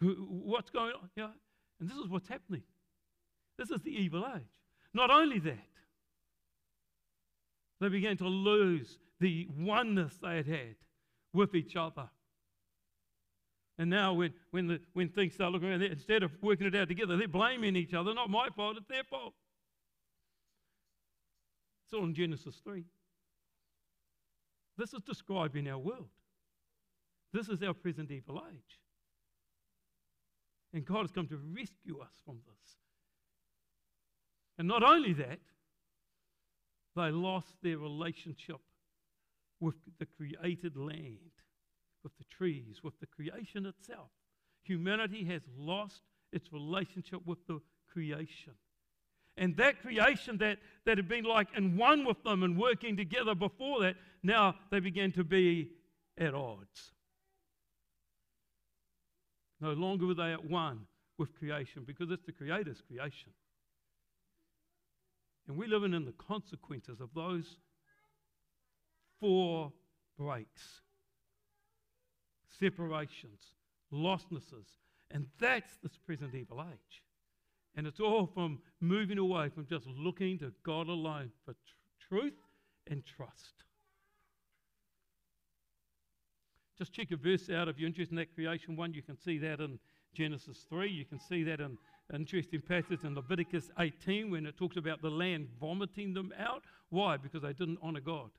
Who, 0.00 0.14
what's 0.42 0.70
going 0.70 0.94
on? 0.94 1.10
You 1.16 1.24
know, 1.24 1.30
and 1.78 1.90
this 1.90 1.98
is 1.98 2.08
what's 2.08 2.28
happening. 2.28 2.62
This 3.58 3.70
is 3.70 3.82
the 3.82 3.90
evil 3.90 4.24
age. 4.34 4.40
Not 4.94 5.10
only 5.10 5.38
that, 5.40 5.58
they 7.82 7.88
began 7.90 8.16
to 8.16 8.26
lose 8.26 8.96
the 9.20 9.46
oneness 9.58 10.14
they 10.22 10.36
had 10.36 10.46
had 10.46 10.76
with 11.34 11.54
each 11.54 11.76
other. 11.76 12.08
And 13.76 13.90
now, 13.90 14.14
when, 14.14 14.32
when, 14.50 14.66
the, 14.66 14.80
when 14.94 15.10
things 15.10 15.34
start 15.34 15.52
looking 15.52 15.68
around, 15.68 15.82
instead 15.82 16.22
of 16.22 16.30
working 16.40 16.68
it 16.68 16.74
out 16.74 16.88
together, 16.88 17.18
they're 17.18 17.28
blaming 17.28 17.76
each 17.76 17.92
other. 17.92 18.14
Not 18.14 18.30
my 18.30 18.48
fault, 18.56 18.78
it's 18.78 18.88
their 18.88 19.04
fault. 19.04 19.34
It's 21.92 21.98
all 21.98 22.06
in 22.06 22.14
Genesis 22.14 22.58
3. 22.64 22.84
This 24.78 24.94
is 24.94 25.02
describing 25.02 25.68
our 25.68 25.76
world. 25.76 26.08
This 27.34 27.50
is 27.50 27.62
our 27.62 27.74
present 27.74 28.10
evil 28.10 28.42
age. 28.50 28.80
And 30.72 30.86
God 30.86 31.02
has 31.02 31.10
come 31.10 31.26
to 31.26 31.38
rescue 31.54 32.00
us 32.00 32.14
from 32.24 32.38
this. 32.46 32.76
And 34.56 34.66
not 34.66 34.82
only 34.82 35.12
that, 35.12 35.40
they 36.96 37.10
lost 37.10 37.56
their 37.62 37.76
relationship 37.76 38.60
with 39.60 39.74
the 39.98 40.06
created 40.06 40.78
land, 40.78 41.18
with 42.02 42.16
the 42.16 42.24
trees, 42.30 42.80
with 42.82 42.98
the 43.00 43.06
creation 43.06 43.66
itself. 43.66 44.08
Humanity 44.62 45.26
has 45.26 45.42
lost 45.58 46.00
its 46.32 46.50
relationship 46.54 47.20
with 47.26 47.46
the 47.46 47.60
creation. 47.92 48.54
And 49.36 49.56
that 49.56 49.80
creation 49.80 50.38
that, 50.38 50.58
that 50.84 50.98
had 50.98 51.08
been 51.08 51.24
like 51.24 51.48
in 51.56 51.76
one 51.76 52.04
with 52.04 52.22
them 52.22 52.42
and 52.42 52.58
working 52.58 52.96
together 52.96 53.34
before 53.34 53.80
that, 53.82 53.96
now 54.22 54.54
they 54.70 54.80
began 54.80 55.12
to 55.12 55.24
be 55.24 55.70
at 56.18 56.34
odds. 56.34 56.92
No 59.60 59.72
longer 59.72 60.06
were 60.06 60.14
they 60.14 60.32
at 60.32 60.44
one 60.44 60.86
with 61.18 61.34
creation 61.38 61.84
because 61.86 62.10
it's 62.10 62.24
the 62.26 62.32
Creator's 62.32 62.82
creation. 62.86 63.30
And 65.48 65.56
we're 65.56 65.68
living 65.68 65.94
in 65.94 66.04
the 66.04 66.12
consequences 66.12 67.00
of 67.00 67.10
those 67.14 67.56
four 69.20 69.72
breaks 70.18 70.82
separations, 72.62 73.40
lostnesses. 73.90 74.66
And 75.10 75.26
that's 75.40 75.76
this 75.82 75.96
present 76.06 76.34
evil 76.34 76.64
age. 76.70 77.02
And 77.76 77.86
it's 77.86 78.00
all 78.00 78.26
from 78.26 78.60
moving 78.80 79.18
away 79.18 79.48
from 79.48 79.66
just 79.66 79.86
looking 79.86 80.38
to 80.40 80.52
God 80.64 80.88
alone 80.88 81.30
for 81.44 81.52
tr- 81.52 82.08
truth 82.08 82.38
and 82.90 83.02
trust. 83.04 83.64
Just 86.78 86.92
check 86.92 87.10
a 87.12 87.16
verse 87.16 87.48
out 87.48 87.68
if 87.68 87.78
you're 87.78 87.86
interested 87.86 88.12
in 88.12 88.16
that 88.16 88.34
creation 88.34 88.76
one. 88.76 88.92
You 88.92 89.02
can 89.02 89.16
see 89.16 89.38
that 89.38 89.60
in 89.60 89.78
Genesis 90.14 90.66
3. 90.68 90.90
You 90.90 91.04
can 91.04 91.18
see 91.18 91.44
that 91.44 91.60
in 91.60 91.78
interesting 92.14 92.60
passage 92.60 93.04
in 93.04 93.14
Leviticus 93.14 93.70
18 93.78 94.30
when 94.30 94.46
it 94.46 94.56
talks 94.56 94.76
about 94.76 95.00
the 95.00 95.10
land 95.10 95.48
vomiting 95.60 96.12
them 96.12 96.32
out. 96.38 96.62
Why? 96.90 97.16
Because 97.16 97.42
they 97.42 97.52
didn't 97.52 97.78
honor 97.82 98.00
God. 98.00 98.30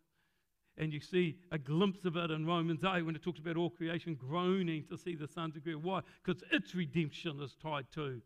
And 0.77 0.91
you 0.91 0.99
see 0.99 1.37
a 1.51 1.57
glimpse 1.57 2.05
of 2.05 2.17
it 2.17 2.31
in 2.31 2.45
Romans 2.45 2.83
8 2.83 3.03
when 3.03 3.15
it 3.15 3.23
talks 3.23 3.39
about 3.39 3.57
all 3.57 3.69
creation 3.69 4.15
groaning 4.15 4.85
to 4.89 4.97
see 4.97 5.15
the 5.15 5.27
sons 5.27 5.55
of 5.55 5.65
God. 5.65 5.83
Why? 5.83 6.01
Because 6.23 6.43
its 6.51 6.73
redemption 6.73 7.39
is 7.41 7.55
tied 7.61 7.85
to 7.93 8.21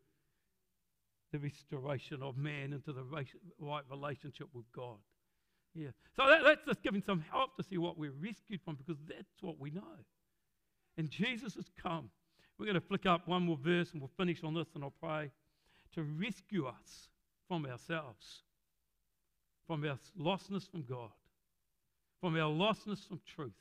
the 1.38 1.48
restoration 1.48 2.22
of 2.22 2.38
man 2.38 2.74
into 2.74 2.94
the 2.94 3.04
right 3.04 3.84
relationship 3.90 4.48
with 4.54 4.66
God. 4.76 4.98
Yeah. 5.74 5.90
So 6.16 6.28
that, 6.28 6.44
that's 6.44 6.66
just 6.66 6.82
giving 6.82 7.02
some 7.02 7.24
help 7.32 7.56
to 7.58 7.64
see 7.64 7.78
what 7.78 7.98
we're 7.98 8.12
rescued 8.12 8.62
from 8.64 8.76
because 8.76 8.98
that's 9.08 9.42
what 9.42 9.60
we 9.60 9.70
know. 9.70 9.84
And 10.98 11.10
Jesus 11.10 11.56
has 11.56 11.70
come. 11.82 12.10
We're 12.58 12.66
going 12.66 12.76
to 12.76 12.82
flick 12.82 13.06
up 13.06 13.28
one 13.28 13.44
more 13.44 13.58
verse 13.58 13.92
and 13.92 14.02
we'll 14.02 14.12
finish 14.18 14.44
on 14.44 14.56
this 14.56 14.68
and 14.74 14.84
I'll 14.84 14.94
pray 15.02 15.32
to 15.94 16.04
rescue 16.04 16.66
us 16.66 17.10
from 17.48 17.66
ourselves, 17.66 18.44
from 19.68 19.86
our 19.86 20.00
lostness 20.20 20.70
from 20.70 20.84
God, 20.84 21.12
from 22.20 22.36
our 22.36 22.50
lostness 22.50 23.08
from 23.08 23.22
truth, 23.26 23.52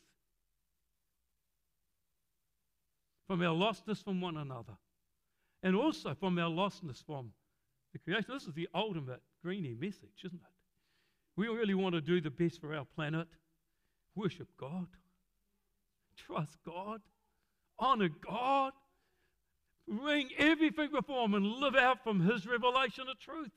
from 3.26 3.42
our 3.42 3.54
lostness 3.54 4.02
from 4.02 4.20
one 4.20 4.38
another, 4.38 4.76
and 5.62 5.76
also 5.76 6.14
from 6.14 6.38
our 6.38 6.50
lostness 6.50 7.04
from 7.04 7.32
the 7.96 8.10
creation. 8.10 8.32
This 8.32 8.44
is 8.44 8.54
the 8.54 8.68
ultimate 8.74 9.20
greeny 9.42 9.74
message, 9.74 10.24
isn't 10.24 10.38
it? 10.38 10.56
We 11.36 11.48
really 11.48 11.74
want 11.74 11.94
to 11.94 12.00
do 12.00 12.20
the 12.20 12.30
best 12.30 12.60
for 12.60 12.74
our 12.74 12.84
planet. 12.84 13.28
Worship 14.14 14.48
God. 14.58 14.86
Trust 16.16 16.56
God. 16.64 17.00
Honor 17.78 18.08
God. 18.08 18.72
Bring 19.88 20.30
everything 20.38 20.90
before 20.90 21.26
Him 21.26 21.34
and 21.34 21.46
live 21.46 21.76
out 21.76 22.02
from 22.02 22.20
His 22.20 22.46
revelation 22.46 23.04
of 23.08 23.18
truth. 23.20 23.52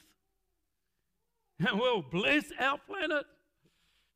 And 1.59 1.79
we'll 1.79 2.01
bless 2.01 2.45
our 2.59 2.77
planet. 2.77 3.25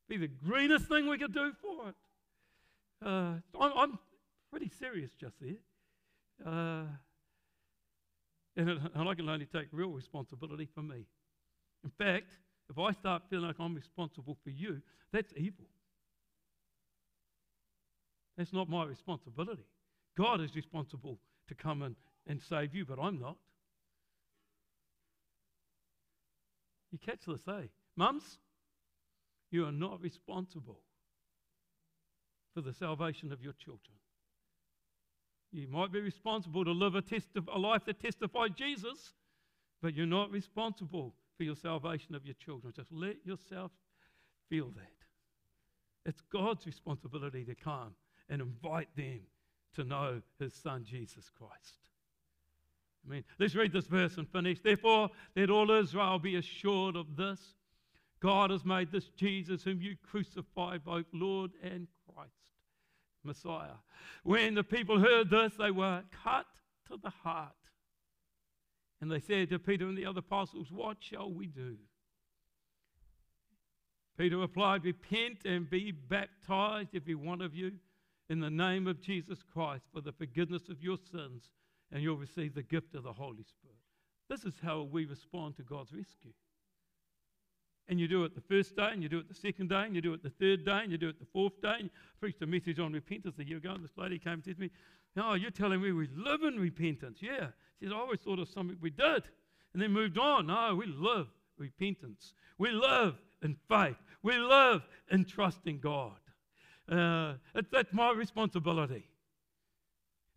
Be 0.08 0.18
the 0.18 0.28
greenest 0.28 0.88
thing 0.88 1.08
we 1.08 1.18
could 1.18 1.34
do 1.34 1.52
for 1.62 1.90
it. 1.90 1.96
Uh, 3.06 3.36
I'm, 3.60 3.72
I'm, 3.76 4.00
pretty 4.52 4.72
serious 4.78 5.10
just 5.20 5.34
there. 5.42 5.58
Uh, 6.46 6.84
and, 8.56 8.70
it, 8.70 8.78
and 8.94 9.10
I 9.10 9.16
can 9.16 9.30
only 9.30 9.46
take 9.46 9.68
real 9.72 9.90
responsibility 9.90 10.68
for 10.74 10.82
me. 10.82 11.06
In 11.84 11.92
fact, 11.98 12.32
if 12.70 12.78
I 12.78 12.92
start 12.92 13.24
feeling 13.30 13.48
like 13.48 13.60
I'm 13.60 13.76
responsible 13.76 14.38
for 14.44 14.50
you, 14.50 14.82
that's 15.12 15.34
evil. 15.36 15.66
That's 18.38 18.54
not 18.54 18.70
my 18.70 18.86
responsibility. 18.86 19.66
God 20.18 20.42
is 20.42 20.56
responsible 20.56 21.20
to 21.48 21.56
come 21.56 21.82
and, 21.82 21.96
and 22.28 22.42
save 22.42 22.74
you, 22.74 22.86
but 22.86 23.00
I'm 23.00 23.20
not. 23.20 23.38
You 26.92 27.00
catch 27.00 27.26
this, 27.28 27.42
eh? 27.48 27.68
Mums, 27.96 28.38
you 29.52 29.66
are 29.66 29.72
not 29.72 30.02
responsible 30.02 30.80
for 32.54 32.62
the 32.62 32.74
salvation 32.74 33.32
of 33.32 33.42
your 33.42 33.54
children. 33.54 33.98
You 35.54 35.68
might 35.68 35.92
be 35.92 36.00
responsible 36.02 36.66
to 36.66 36.72
live 36.72 36.96
a, 36.96 37.02
testi- 37.02 37.48
a 37.54 37.60
life 37.60 37.86
that 37.86 38.02
testifies 38.02 38.50
Jesus, 38.56 39.14
but 39.82 39.94
you're 39.94 40.08
not 40.08 40.32
responsible 40.32 41.14
for 41.38 41.44
your 41.44 41.56
salvation 41.56 42.16
of 42.16 42.26
your 42.26 42.34
children. 42.36 42.74
Just 42.76 42.92
let 42.92 43.18
yourself 43.24 43.72
feel 44.50 44.72
that. 44.76 44.90
It's 46.06 46.22
God's 46.32 46.66
responsibility 46.66 47.46
to 47.46 47.56
come 47.56 47.94
and 48.30 48.42
invite 48.42 48.90
them 48.98 49.22
to 49.76 49.84
know 49.84 50.22
his 50.40 50.54
son 50.54 50.84
Jesus 50.84 51.30
Christ. 51.30 51.78
I 53.06 53.12
mean, 53.12 53.24
let's 53.40 53.56
read 53.56 53.74
this 53.74 53.88
verse 53.88 54.18
and 54.18 54.28
finish. 54.28 54.60
Therefore, 54.60 55.10
let 55.36 55.50
all 55.50 55.70
Israel 55.72 56.20
be 56.20 56.36
assured 56.36 56.96
of 56.96 57.16
this 57.16 57.40
God 58.24 58.52
has 58.52 58.64
made 58.64 58.90
this 58.90 59.10
Jesus, 59.18 59.64
whom 59.64 59.82
you 59.82 59.98
crucified, 60.02 60.86
both 60.86 61.06
Lord 61.12 61.52
and 61.62 61.88
Christ, 62.08 62.32
Messiah. 63.24 63.78
When 64.24 64.56
the 64.56 64.64
people 64.64 65.00
heard 65.00 65.30
this, 65.30 65.54
they 65.58 65.72
were 65.72 66.04
cut 66.24 66.46
to 66.88 66.98
the 67.02 67.10
heart. 67.10 67.52
And 69.02 69.12
they 69.12 69.20
said 69.20 69.50
to 69.50 69.60
Peter 69.60 69.86
and 69.86 69.98
the 69.98 70.06
other 70.06 70.20
apostles, 70.20 70.72
What 70.72 70.98
shall 71.00 71.32
we 71.32 71.48
do? 71.48 71.76
Peter 74.18 74.38
replied, 74.38 74.86
Repent 74.86 75.40
and 75.46 75.70
be 75.70 75.92
baptized, 75.92 76.90
every 76.96 77.16
one 77.16 77.42
of 77.42 77.56
you, 77.56 77.74
in 78.30 78.40
the 78.40 78.50
name 78.50 78.88
of 78.88 79.02
Jesus 79.02 79.40
Christ 79.54 79.84
for 79.94 80.02
the 80.02 80.12
forgiveness 80.12 80.70
of 80.70 80.82
your 80.82 80.98
sins, 81.12 81.52
and 81.92 82.02
you'll 82.02 82.18
receive 82.18 82.56
the 82.56 82.64
gift 82.64 82.96
of 82.96 83.04
the 83.04 83.14
Holy 83.14 83.44
Spirit. 83.44 83.78
This 84.30 84.46
is 84.46 84.54
how 84.64 84.84
we 84.84 85.06
respond 85.06 85.58
to 85.58 85.64
God's 85.64 85.92
rescue. 85.92 86.32
And 87.90 88.00
you 88.00 88.08
do 88.08 88.24
it 88.24 88.34
the 88.34 88.42
first 88.42 88.76
day, 88.76 88.90
and 88.92 89.04
you 89.04 89.10
do 89.10 89.20
it 89.20 89.28
the 89.28 89.36
second 89.36 89.70
day, 89.70 89.84
and 89.84 89.96
you 89.96 90.02
do 90.02 90.14
it 90.14 90.24
the 90.24 90.30
third 90.30 90.66
day, 90.66 90.80
and 90.84 90.92
you 90.92 90.98
do 90.98 91.10
it 91.10 91.20
the 91.20 91.26
fourth 91.34 91.62
day. 91.62 91.76
And 91.80 91.90
I 91.90 92.16
preached 92.20 92.42
a 92.42 92.48
message 92.48 92.80
on 92.80 92.94
repentance 92.94 93.38
a 93.40 93.44
year 93.46 93.58
ago, 93.58 93.72
and 93.72 93.84
this 93.84 93.98
lady 93.98 94.18
came 94.20 94.34
and 94.34 94.44
said 94.44 94.56
to 94.56 94.62
me, 94.62 94.70
No, 95.16 95.34
you're 95.34 95.52
telling 95.52 95.82
me 95.82 95.92
we 95.92 96.08
live 96.16 96.44
in 96.44 96.60
repentance. 96.60 97.20
Yeah. 97.22 97.48
She 97.80 97.86
said, 97.86 97.94
I 97.94 97.98
always 97.98 98.22
thought 98.22 98.40
of 98.40 98.48
something 98.48 98.78
we 98.82 98.90
did, 98.90 99.24
and 99.74 99.82
then 99.82 99.92
moved 99.92 100.18
on. 100.18 100.48
No, 100.48 100.76
we 100.76 100.86
live 100.86 101.28
repentance. 101.58 102.34
We 102.58 102.72
live 102.72 103.16
in 103.42 103.58
faith. 103.68 103.98
We 104.22 104.38
live 104.38 104.82
in 105.12 105.26
trusting 105.26 105.80
God. 105.80 106.14
Uh, 106.90 107.34
it, 107.56 107.66
that's 107.72 107.94
my 107.94 108.12
responsibility. 108.12 109.10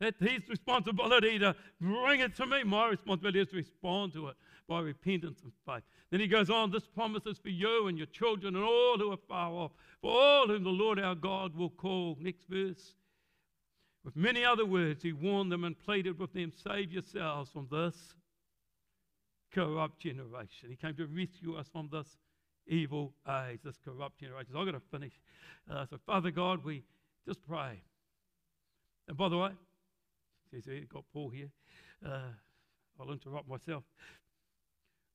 That's 0.01 0.21
his 0.21 0.49
responsibility 0.49 1.39
to 1.39 1.55
bring 1.81 2.21
it 2.21 2.37
to 2.37 2.47
me. 2.47 2.65
My 2.65 2.89
responsibility 2.89 3.41
is 3.41 3.49
to 3.49 3.57
respond 3.57 4.13
to 4.13 4.29
it 4.29 4.37
by 4.69 4.81
repentance 4.81 5.41
and 5.43 5.53
faith. 5.65 5.83
Then 6.11 6.21
he 6.21 6.27
goes 6.27 6.51
on, 6.51 6.71
this 6.71 6.87
promise 6.87 7.27
is 7.27 7.39
for 7.39 7.49
you 7.49 7.89
and 7.89 7.97
your 7.97 8.07
children 8.09 8.57
and 8.57 8.65
all 8.65 8.99
who 8.99 9.13
are 9.13 9.19
far 9.29 9.51
off, 9.53 9.73
for 10.01 10.11
all 10.11 10.47
whom 10.47 10.65
the 10.65 10.71
Lord 10.71 10.99
our 10.99 11.15
God 11.15 11.55
will 11.57 11.71
call. 11.71 12.17
Next 12.21 12.45
verse. 12.49 12.95
With 14.05 14.17
many 14.17 14.45
other 14.45 14.65
words, 14.65 15.03
he 15.03 15.13
warned 15.13 15.51
them 15.51 15.65
and 15.65 15.79
pleaded 15.79 16.19
with 16.19 16.33
them, 16.33 16.53
Save 16.53 16.93
yourselves 16.93 17.51
from 17.51 17.67
this 17.71 18.15
corrupt 19.53 19.99
generation. 19.99 20.71
He 20.71 20.77
came 20.77 20.95
to 20.95 21.07
rescue 21.07 21.57
us 21.57 21.69
from 21.73 21.89
this 21.91 22.07
evil 22.69 23.15
age, 23.29 23.61
this 23.65 23.79
corrupt 23.85 24.21
generation. 24.21 24.53
So 24.53 24.61
I've 24.61 24.67
got 24.67 24.73
to 24.73 24.81
finish. 24.93 25.13
Uh, 25.71 25.87
so, 25.91 25.99
Father 26.07 26.31
God, 26.31 26.65
we 26.65 26.85
just 27.27 27.45
pray. 27.49 27.83
And 29.09 29.17
by 29.17 29.29
the 29.29 29.39
way, 29.39 29.51
says 30.53 30.65
here, 30.65 30.83
got 30.93 31.05
Paul 31.13 31.31
here. 31.31 31.51
Uh, 32.05 32.31
I'll 33.01 33.13
interrupt 33.13 33.49
myself. 33.49 33.83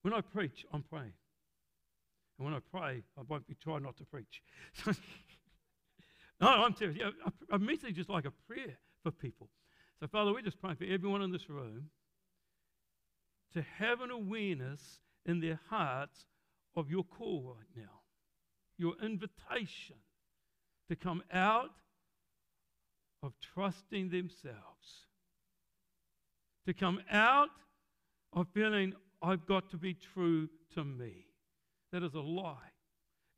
When 0.01 0.13
I 0.13 0.21
preach, 0.21 0.65
I'm 0.73 0.83
praying. 0.83 1.13
And 2.37 2.45
when 2.45 2.53
I 2.53 2.59
pray, 2.59 3.03
I 3.17 3.21
won't 3.27 3.47
be 3.47 3.55
trying 3.61 3.83
not 3.83 3.97
to 3.97 4.05
preach. 4.05 4.41
no, 6.41 6.47
I'm 6.47 6.75
serious. 6.75 7.13
A 7.51 7.59
message 7.59 7.99
is 7.99 8.09
like 8.09 8.25
a 8.25 8.31
prayer 8.47 8.77
for 9.03 9.11
people. 9.11 9.49
So, 9.99 10.07
Father, 10.07 10.33
we're 10.33 10.41
just 10.41 10.59
praying 10.59 10.77
for 10.77 10.85
everyone 10.85 11.21
in 11.21 11.31
this 11.31 11.49
room 11.49 11.89
to 13.53 13.63
have 13.77 14.01
an 14.01 14.09
awareness 14.09 15.01
in 15.25 15.39
their 15.39 15.59
hearts 15.69 16.25
of 16.75 16.89
your 16.89 17.03
call 17.03 17.55
right 17.55 17.67
now, 17.75 18.01
your 18.77 18.95
invitation 19.03 19.97
to 20.89 20.95
come 20.95 21.21
out 21.31 21.71
of 23.21 23.33
trusting 23.53 24.09
themselves, 24.09 25.05
to 26.65 26.73
come 26.73 26.99
out 27.11 27.49
of 28.33 28.47
feeling 28.53 28.93
I've 29.21 29.45
got 29.45 29.69
to 29.71 29.77
be 29.77 29.93
true 29.93 30.49
to 30.75 30.83
me. 30.83 31.27
That 31.91 32.03
is 32.03 32.13
a 32.13 32.21
lie. 32.21 32.55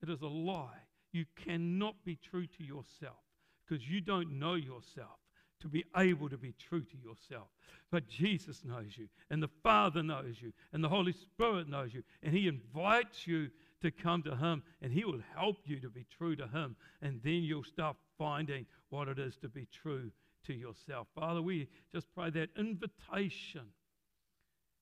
It 0.02 0.10
is 0.10 0.22
a 0.22 0.28
lie. 0.28 0.80
You 1.12 1.26
cannot 1.46 1.96
be 2.06 2.18
true 2.30 2.48
to 2.48 2.64
yourself 2.64 3.24
because 3.68 3.88
you 3.88 4.02
don't 4.02 4.40
know 4.40 4.56
yourself 4.56 5.20
to 5.62 5.68
be 5.70 5.86
able 5.96 6.30
to 6.30 6.38
be 6.38 6.54
true 6.60 6.82
to 6.82 6.98
yourself. 6.98 7.48
But 7.90 8.08
Jesus 8.08 8.66
knows 8.66 8.98
you, 8.98 9.08
and 9.30 9.42
the 9.42 9.50
Father 9.64 10.04
knows 10.04 10.36
you, 10.42 10.52
and 10.74 10.84
the 10.84 10.90
Holy 10.90 11.14
Spirit 11.14 11.70
knows 11.70 11.94
you, 11.94 12.04
and 12.22 12.36
He 12.36 12.48
invites 12.48 13.26
you 13.26 13.50
to 13.82 13.92
come 13.92 14.24
to 14.24 14.36
Him, 14.36 14.62
and 14.82 14.92
He 14.92 15.06
will 15.06 15.22
help 15.36 15.58
you 15.66 15.80
to 15.80 15.90
be 15.90 16.06
true 16.18 16.36
to 16.36 16.48
Him, 16.48 16.76
and 17.02 17.22
then 17.24 17.44
you'll 17.44 17.64
start 17.64 17.96
finding 18.18 18.66
what 18.90 19.08
it 19.08 19.20
is 19.20 19.38
to 19.38 19.48
be 19.48 19.68
true 19.72 20.12
to 20.48 20.54
yourself. 20.54 21.08
Father, 21.16 21.42
we 21.42 21.70
just 21.94 22.08
pray 22.14 22.30
that 22.32 22.50
invitation 22.58 23.68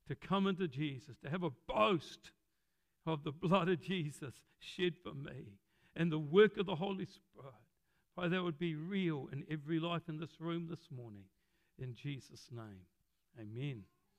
to 0.08 0.16
come 0.16 0.48
into 0.48 0.68
Jesus, 0.68 1.18
to 1.24 1.30
have 1.30 1.44
a 1.44 1.52
boast 1.68 2.32
of 3.06 3.24
the 3.24 3.32
blood 3.32 3.70
of 3.70 3.82
Jesus 3.82 4.34
shed 4.60 4.94
for 5.04 5.14
me 5.14 5.58
and 5.96 6.12
the 6.12 6.20
work 6.20 6.58
of 6.58 6.66
the 6.66 6.76
Holy 6.76 7.06
Spirit. 7.06 7.54
Pray 8.16 8.30
that 8.30 8.44
would 8.44 8.60
be 8.60 8.76
real 8.76 9.30
in 9.32 9.44
every 9.50 9.80
life 9.80 10.04
in 10.08 10.20
this 10.20 10.40
room 10.40 10.68
this 10.70 10.90
morning. 10.96 11.24
In 11.80 11.96
Jesus' 11.96 12.50
name, 12.52 12.86
amen. 13.40 13.84